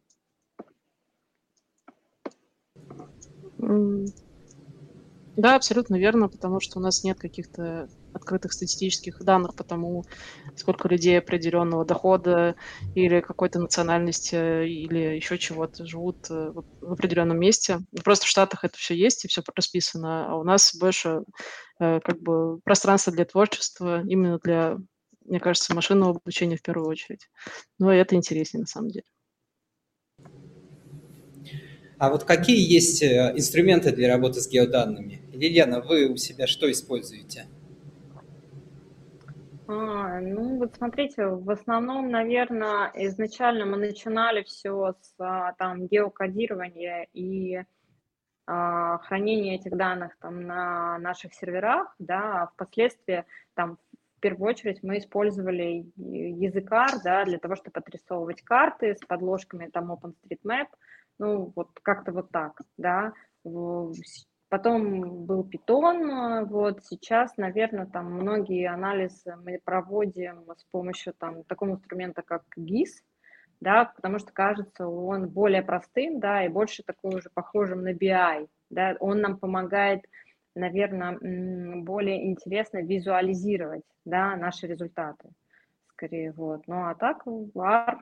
[5.36, 7.88] Да, абсолютно верно, потому что у нас нет каких-то
[8.18, 10.04] открытых статистических данных по тому,
[10.56, 12.56] сколько людей определенного дохода
[12.94, 17.78] или какой-то национальности или еще чего-то живут э, в определенном месте.
[18.04, 21.22] Просто в Штатах это все есть и все расписано, а у нас больше
[21.80, 24.76] э, как бы пространство для творчества, именно для,
[25.24, 27.28] мне кажется, машинного обучения в первую очередь.
[27.78, 29.06] Но это интереснее на самом деле.
[31.98, 35.20] А вот какие есть э, инструменты для работы с геоданными?
[35.32, 37.46] Лилиана, вы у себя что используете?
[39.70, 47.06] А, ну, вот смотрите, в основном, наверное, изначально мы начинали все с а, там геокодирования
[47.12, 47.60] и
[48.46, 53.76] а, хранения этих данных там на наших серверах, да, а впоследствии там
[54.16, 59.92] в первую очередь мы использовали языкар, да, для того, чтобы отрисовывать карты с подложками там
[59.92, 60.68] OpenStreetMap,
[61.18, 63.12] ну, вот как-то вот так, да.
[64.48, 71.72] Потом был питон, вот сейчас, наверное, там многие анализы мы проводим с помощью там такого
[71.72, 73.02] инструмента, как GIS,
[73.60, 78.48] да, потому что кажется он более простым, да, и больше такой уже похожим на BI,
[78.70, 80.06] да, он нам помогает,
[80.54, 81.18] наверное,
[81.82, 85.28] более интересно визуализировать, да, наши результаты,
[85.90, 86.66] скорее, вот.
[86.66, 87.98] Ну, а так, VAR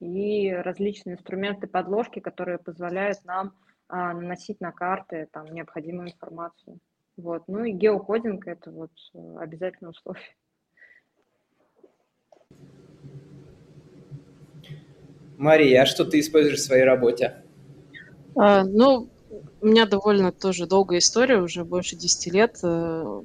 [0.00, 3.52] и различные инструменты подложки, которые позволяют нам
[3.88, 6.78] а, наносить на карты там необходимую информацию.
[7.16, 7.44] Вот.
[7.46, 10.26] Ну и геокодинг– это вот э, обязательное условие.
[15.38, 17.42] Мария, а что ты используешь в своей работе?
[18.36, 19.10] А, ну,
[19.60, 22.56] у меня довольно тоже долгая история, уже больше 10 лет.
[22.62, 23.20] Э,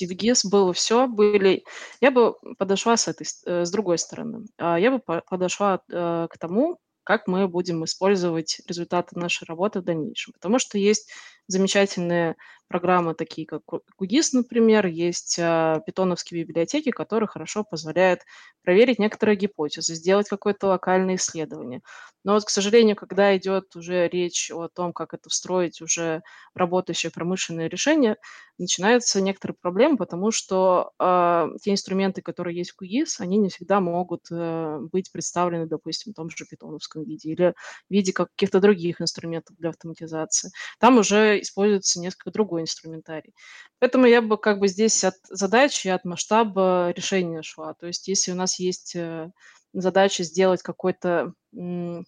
[0.00, 1.64] ГИС было все, были...
[2.00, 4.46] Я бы подошла с, этой, э, с другой стороны.
[4.58, 9.84] А, я бы подошла э, к тому, как мы будем использовать результаты нашей работы в
[9.84, 10.32] дальнейшем.
[10.34, 11.10] Потому что есть
[11.48, 12.36] замечательные
[12.72, 13.62] программы, такие как
[14.00, 18.20] QGIS, например, есть а, питоновские библиотеки, которые хорошо позволяют
[18.64, 21.82] проверить некоторые гипотезы, сделать какое-то локальное исследование.
[22.24, 26.22] Но вот, к сожалению, когда идет уже речь о том, как это встроить уже
[26.54, 28.16] работающее промышленное решение,
[28.58, 33.80] начинаются некоторые проблемы, потому что э, те инструменты, которые есть в QGIS, они не всегда
[33.80, 37.54] могут э, быть представлены, допустим, в том же питоновском виде или
[37.88, 40.50] в виде каких-то других инструментов для автоматизации.
[40.78, 43.34] Там уже используется несколько другой инструментарий.
[43.78, 47.74] Поэтому я бы как бы здесь от задачи, от масштаба решения шла.
[47.74, 49.30] То есть если у нас есть э,
[49.72, 52.02] задача сделать какой-то э,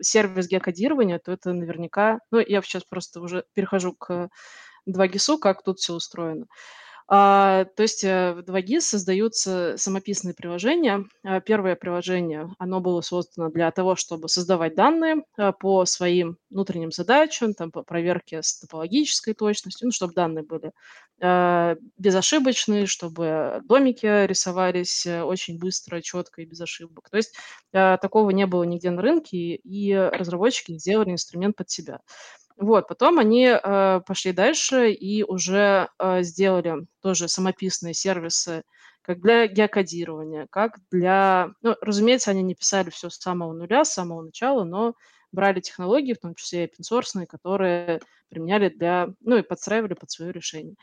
[0.00, 2.20] сервис геокодирования, то это наверняка...
[2.30, 4.30] Ну, я сейчас просто уже перехожу к
[4.88, 6.46] 2GIS, как тут все устроено.
[6.46, 6.50] А,
[7.08, 11.04] то есть э, в 2GIS создаются самописные приложения.
[11.22, 16.90] А, первое приложение, оно было создано для того, чтобы создавать данные а, по своим внутренним
[16.90, 20.72] задачам, там, по проверке с топологической точностью, ну, чтобы данные были
[21.20, 27.08] а, безошибочные, чтобы домики рисовались э, очень быстро, четко и без ошибок.
[27.08, 27.36] То есть
[27.72, 32.00] а, такого не было нигде на рынке, и разработчики сделали инструмент под себя.
[32.56, 38.62] Вот, потом они э, пошли дальше и уже э, сделали тоже самописные сервисы
[39.02, 41.50] как для геокодирования, как для...
[41.62, 44.94] Ну, разумеется, они не писали все с самого нуля, с самого начала, но
[45.30, 48.00] брали технологии, в том числе open source, которые
[48.30, 49.08] применяли для...
[49.20, 50.74] Ну, и подстраивали под свое решение.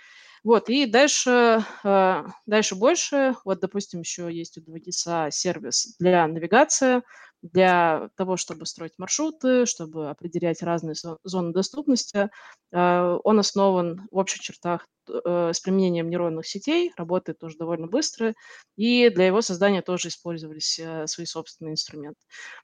[0.43, 3.35] Вот, и дальше, э, дальше больше.
[3.45, 7.01] Вот, допустим, еще есть у 2GIS сервис для навигации,
[7.41, 12.29] для того, чтобы строить маршруты, чтобы определять разные зоны доступности.
[12.73, 18.33] Э, он основан в общих чертах э, с применением нейронных сетей, работает тоже довольно быстро,
[18.75, 22.19] и для его создания тоже использовались свои собственные инструменты.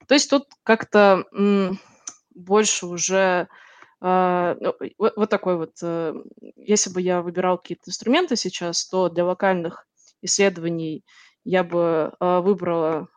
[0.05, 1.23] То есть тут как-то
[2.35, 3.47] больше уже
[4.01, 5.73] ну, вот такой вот,
[6.55, 9.87] если бы я выбирал какие-то инструменты сейчас, то для локальных
[10.21, 11.03] исследований
[11.43, 13.07] я бы выбрала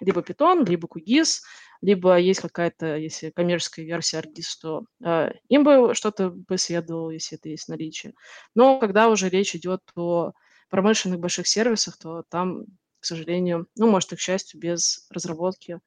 [0.00, 1.40] либо Python, либо QGIS,
[1.82, 7.38] либо есть какая-то, если коммерческая версия ArcGIS, то э, им бы что-то бы следовало, если
[7.38, 8.14] это есть наличие.
[8.54, 10.32] Но когда уже речь идет о
[10.68, 12.64] промышленных больших сервисах, то там,
[13.00, 15.80] к сожалению, ну, может, и к счастью, без разработки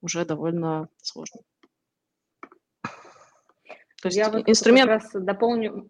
[0.00, 1.40] уже довольно сложно.
[4.04, 4.90] То есть Я вот инструмент...
[4.90, 5.88] как раз дополню,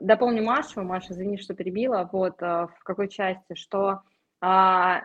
[0.00, 0.82] дополню Машу.
[0.82, 2.10] Маша, извини, что перебила.
[2.12, 4.00] Вот э, в какой части, что
[4.40, 5.02] а,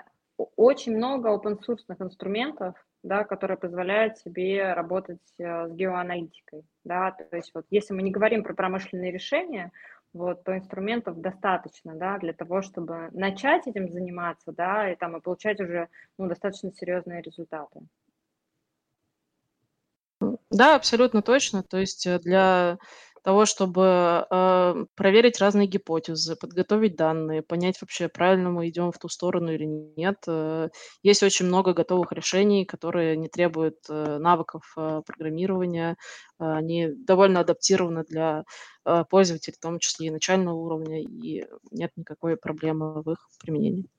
[0.55, 2.73] очень много open source инструментов,
[3.03, 6.63] да, которые позволяют себе работать э, с геоаналитикой.
[6.83, 9.71] Да, то есть вот если мы не говорим про промышленные решения,
[10.11, 15.21] вот, то инструментов достаточно, да, для того, чтобы начать этим заниматься, да, и там и
[15.21, 17.81] получать уже, ну, достаточно серьезные результаты.
[20.55, 21.63] Да, абсолютно точно.
[21.63, 22.77] То есть э, для
[23.23, 29.09] того, чтобы э, проверить разные гипотезы, подготовить данные, понять вообще, правильно мы идем в ту
[29.09, 30.17] сторону или нет.
[30.27, 30.69] Э,
[31.03, 35.97] есть очень много готовых решений, которые не требуют э, навыков э, программирования.
[36.39, 38.45] Э, они довольно адаптированы для
[38.85, 43.89] э, пользователей, в том числе и начального уровня, и нет никакой проблемы в их применении.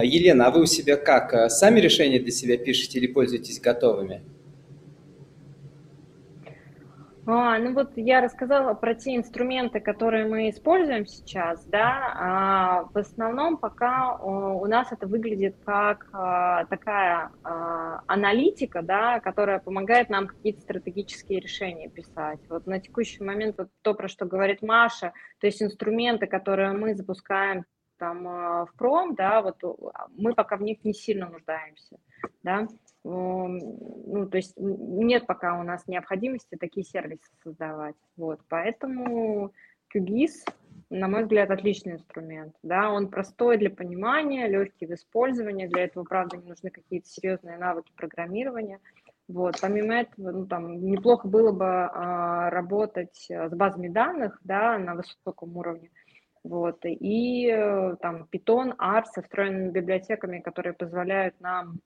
[0.00, 1.34] Елена, а вы у себя как?
[1.34, 4.22] А, сами решения для себя пишете или пользуетесь готовыми?
[7.24, 12.98] А, ну вот я рассказала про те инструменты, которые мы используем сейчас, да, а в
[12.98, 20.26] основном пока у нас это выглядит как а, такая а, аналитика, да, которая помогает нам
[20.26, 22.40] какие-то стратегические решения писать.
[22.48, 26.94] Вот на текущий момент вот то, про что говорит Маша, то есть инструменты, которые мы
[26.94, 27.66] запускаем
[28.02, 31.98] там а, в пром, да, вот а, мы пока в них не сильно нуждаемся,
[32.42, 32.66] да,
[33.04, 39.52] ну, то есть нет пока у нас необходимости такие сервисы создавать, вот, поэтому
[39.94, 40.52] QGIS,
[40.90, 46.02] на мой взгляд, отличный инструмент, да, он простой для понимания, легкий в использовании, для этого,
[46.02, 48.80] правда, не нужны какие-то серьезные навыки программирования,
[49.28, 54.96] вот, помимо этого, ну, там, неплохо было бы а, работать с базами данных, да, на
[54.96, 55.90] высоком уровне,
[56.44, 61.80] вот, и э, там Python, R со встроенными библиотеками, которые позволяют нам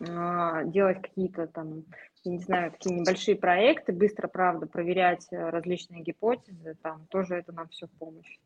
[0.00, 1.84] а, делать какие-то там,
[2.24, 7.52] я не знаю, такие небольшие проекты, быстро, правда, проверять э, различные гипотезы, там тоже это
[7.52, 8.38] нам все в помощь.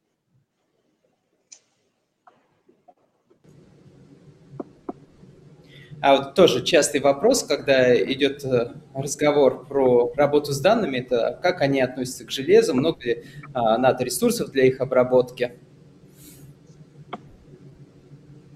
[6.03, 11.61] А вот тоже частый вопрос, когда идет э, разговор про работу с данными, это как
[11.61, 13.25] они относятся к железу, много ли
[13.55, 15.53] а, надо ресурсов для их обработки?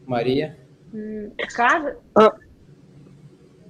[0.06, 0.56] Мария?
[1.54, 2.00] Кажется...
[2.14, 2.32] А,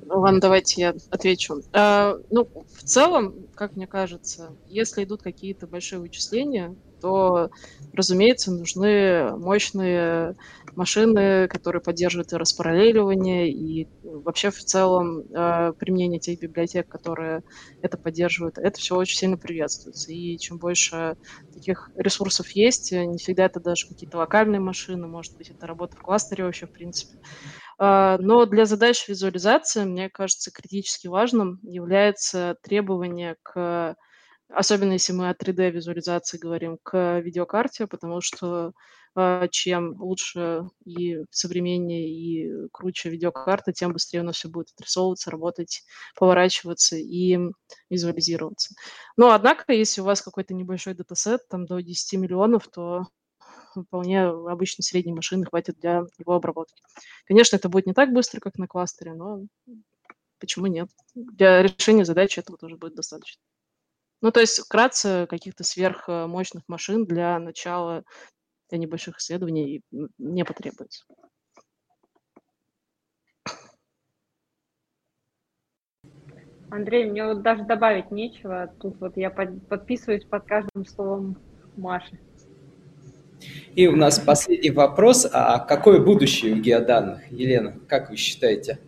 [0.08, 1.60] ладно, давайте я отвечу.
[1.74, 7.48] А, ну, в целом, как мне кажется, если идут какие-то большие вычисления, то,
[7.92, 10.34] разумеется, нужны мощные
[10.74, 17.40] машины, которые поддерживают и распараллеливание, и вообще в целом э, применение тех библиотек, которые
[17.80, 20.12] это поддерживают, это все очень сильно приветствуется.
[20.12, 21.16] И чем больше
[21.54, 26.02] таких ресурсов есть, не всегда это даже какие-то локальные машины, может быть, это работа в
[26.02, 27.18] кластере вообще, в принципе.
[27.78, 33.96] Э, но для задач визуализации, мне кажется, критически важным является требование к
[34.48, 38.72] особенно если мы о 3D-визуализации говорим, к видеокарте, потому что
[39.14, 45.30] а, чем лучше и современнее, и круче видеокарта, тем быстрее у нас все будет отрисовываться,
[45.30, 45.84] работать,
[46.18, 47.38] поворачиваться и
[47.88, 48.74] визуализироваться.
[49.16, 53.06] Но, однако, если у вас какой-то небольшой датасет, там до 10 миллионов, то
[53.74, 56.82] вполне обычной средней машины хватит для его обработки.
[57.26, 59.40] Конечно, это будет не так быстро, как на кластере, но
[60.38, 60.90] почему нет?
[61.14, 63.40] Для решения задачи этого тоже будет достаточно.
[64.22, 68.04] Ну, то есть вкратце каких-то сверхмощных машин для начала
[68.68, 69.82] для небольших исследований
[70.18, 71.04] не потребуется.
[76.70, 78.72] Андрей, мне вот даже добавить нечего.
[78.80, 81.38] Тут вот я под, подписываюсь под каждым словом
[81.76, 82.18] Маши.
[83.74, 85.28] И у нас последний вопрос.
[85.30, 87.30] А какое будущее у геоданных?
[87.30, 88.78] Елена, как вы считаете?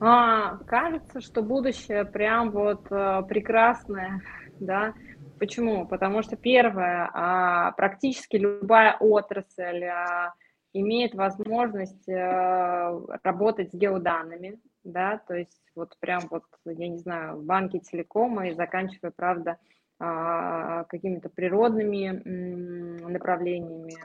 [0.00, 4.20] А, кажется, что будущее прям вот а, прекрасное,
[4.58, 4.94] да.
[5.38, 5.86] Почему?
[5.86, 10.32] Потому что первое, а, практически любая отрасль а,
[10.72, 17.42] имеет возможность а, работать с геоданными, да, то есть вот прям вот, я не знаю,
[17.42, 19.58] банки телекома и заканчивая, правда,
[19.98, 23.96] а, какими-то природными м, направлениями.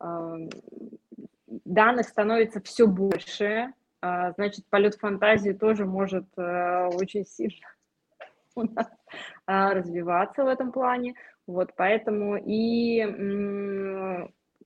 [0.00, 0.36] А,
[1.46, 7.66] данных становится все больше, значит, полет фантазии тоже может э, очень сильно
[8.56, 8.88] у нас
[9.46, 11.14] а, развиваться в этом плане.
[11.46, 13.04] Вот, поэтому и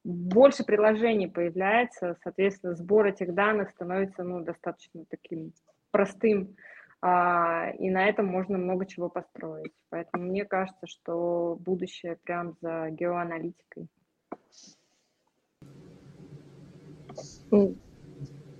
[0.02, 5.52] больше приложений появляется, соответственно, сбор этих данных становится ну, достаточно таким
[5.90, 6.56] простым
[7.02, 9.72] а, и на этом можно много чего построить.
[9.90, 13.88] Поэтому мне кажется, что будущее прям за геоаналитикой.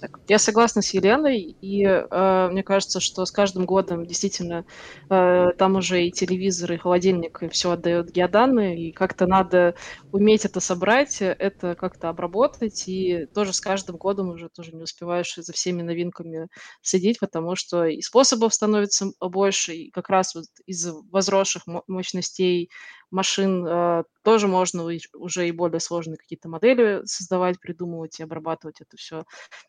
[0.01, 4.65] Так, я согласна с Еленой, и э, мне кажется, что с каждым годом действительно
[5.11, 9.75] э, там уже и телевизор, и холодильник, и все отдает геоданные, и как-то надо
[10.11, 15.35] уметь это собрать, это как-то обработать, и тоже с каждым годом уже тоже не успеваешь
[15.37, 16.49] за всеми новинками
[16.81, 22.71] следить, потому что и способов становится больше, и как раз вот из возросших мощностей
[23.11, 28.97] машин э, тоже можно уже и более сложные какие-то модели создавать, придумывать и обрабатывать это
[28.97, 29.25] все.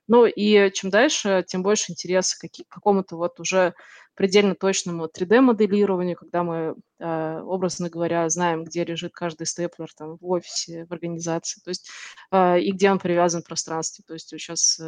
[0.07, 3.73] Ну и чем дальше, тем больше интереса к какому-то вот уже
[4.15, 10.25] предельно точному 3D-моделированию, когда мы, э, образно говоря, знаем, где лежит каждый степлер там, в
[10.29, 11.89] офисе, в организации, то есть
[12.31, 14.03] э, и где он привязан в пространстве.
[14.07, 14.79] То есть сейчас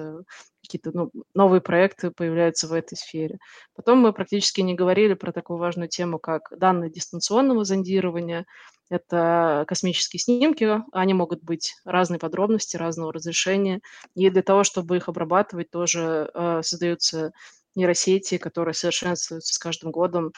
[0.64, 3.38] какие-то ну, новые проекты появляются в этой сфере.
[3.76, 8.46] Потом мы практически не говорили про такую важную тему, как данные дистанционного зондирования.
[8.90, 13.82] Это космические снимки, они могут быть разной подробности, разного разрешения.
[14.16, 17.34] И для того, чтобы их обрабатывать, тоже э, создаются
[17.76, 20.32] нейросети, которые совершенствуются с каждым годом.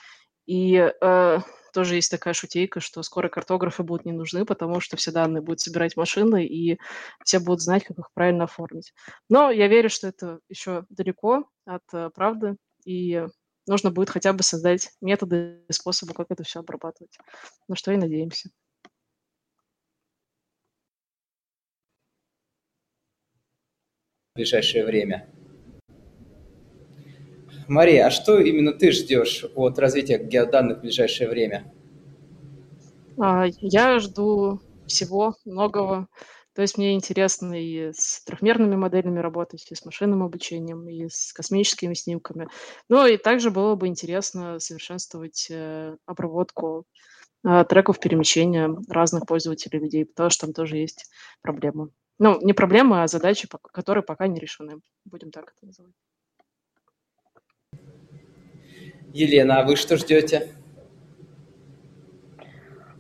[0.46, 1.40] И э,
[1.76, 5.60] тоже есть такая шутейка, что скоро картографы будут не нужны, потому что все данные будут
[5.60, 6.80] собирать машины, и
[7.26, 8.94] все будут знать, как их правильно оформить.
[9.30, 12.56] Но я верю, что это еще далеко от э, правды,
[12.86, 13.28] и
[13.68, 17.18] нужно будет хотя бы создать методы и способы, как это все обрабатывать.
[17.68, 18.50] На что и надеемся.
[24.34, 25.30] В ближайшее время.
[27.68, 31.72] Мария, а что именно ты ждешь от развития геоданных в ближайшее время?
[33.20, 36.08] А, я жду всего, многого.
[36.54, 41.34] То есть мне интересно и с трехмерными моделями работать, и с машинным обучением, и с
[41.34, 42.48] космическими снимками.
[42.88, 46.86] Ну и также было бы интересно совершенствовать э, обработку
[47.46, 51.10] э, треков перемещения разных пользователей людей, потому что там тоже есть
[51.42, 51.90] проблемы.
[52.20, 54.80] Ну, не проблемы, а задачи, которые пока не решены.
[55.04, 55.94] Будем так это называть.
[59.16, 60.50] Елена, а вы что ждете?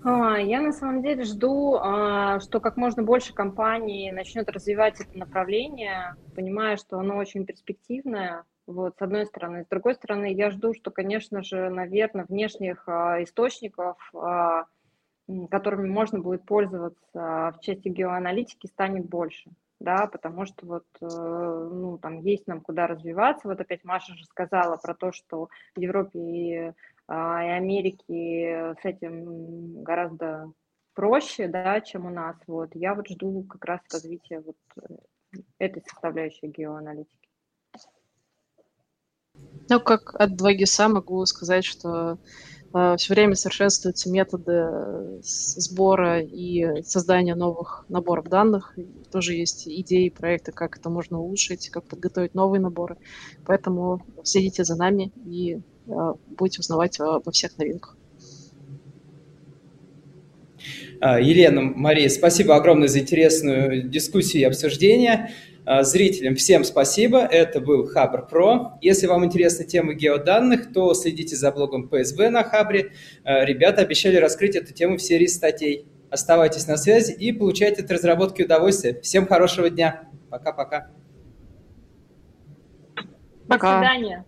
[0.01, 5.17] А, я на самом деле жду, а, что как можно больше компаний начнет развивать это
[5.17, 9.65] направление, понимая, что оно очень перспективное, вот, с одной стороны.
[9.65, 13.97] С другой стороны, я жду, что, конечно же, наверное, внешних а, источников,
[15.49, 19.49] которыми можно будет пользоваться в части геоаналитики, станет больше
[19.79, 23.47] да, потому что вот, э, ну, там есть нам куда развиваться.
[23.47, 26.73] Вот опять Маша же сказала про то, что в Европе и,
[27.07, 30.51] а, и Америке с этим гораздо
[30.93, 32.35] проще, да, чем у нас.
[32.47, 34.95] Вот я вот жду как раз развития вот э,
[35.59, 37.29] этой составляющей геоаналитики.
[39.69, 42.17] Ну, как от 2GIS могу сказать, что
[42.97, 48.77] все время совершенствуются методы э, сбора и создания новых наборов данных.
[49.11, 52.97] Тоже есть идеи, проекты, как это можно улучшить, как подготовить новые наборы.
[53.45, 57.97] Поэтому следите за нами и э, будете узнавать обо всех новинках.
[60.99, 65.31] А, Елена, Мария, спасибо огромное за интересную дискуссию и обсуждение.
[65.65, 67.19] А, зрителям всем спасибо.
[67.19, 68.77] Это был Хабр Про.
[68.81, 72.91] Если вам интересна тема геоданных, то следите за блогом ПСБ на Хабре.
[73.23, 75.87] А, ребята обещали раскрыть эту тему в серии статей.
[76.11, 79.01] Оставайтесь на связи и получайте от разработки удовольствие.
[79.01, 80.07] Всем хорошего дня.
[80.29, 80.91] Пока-пока.
[83.47, 84.25] До свидания.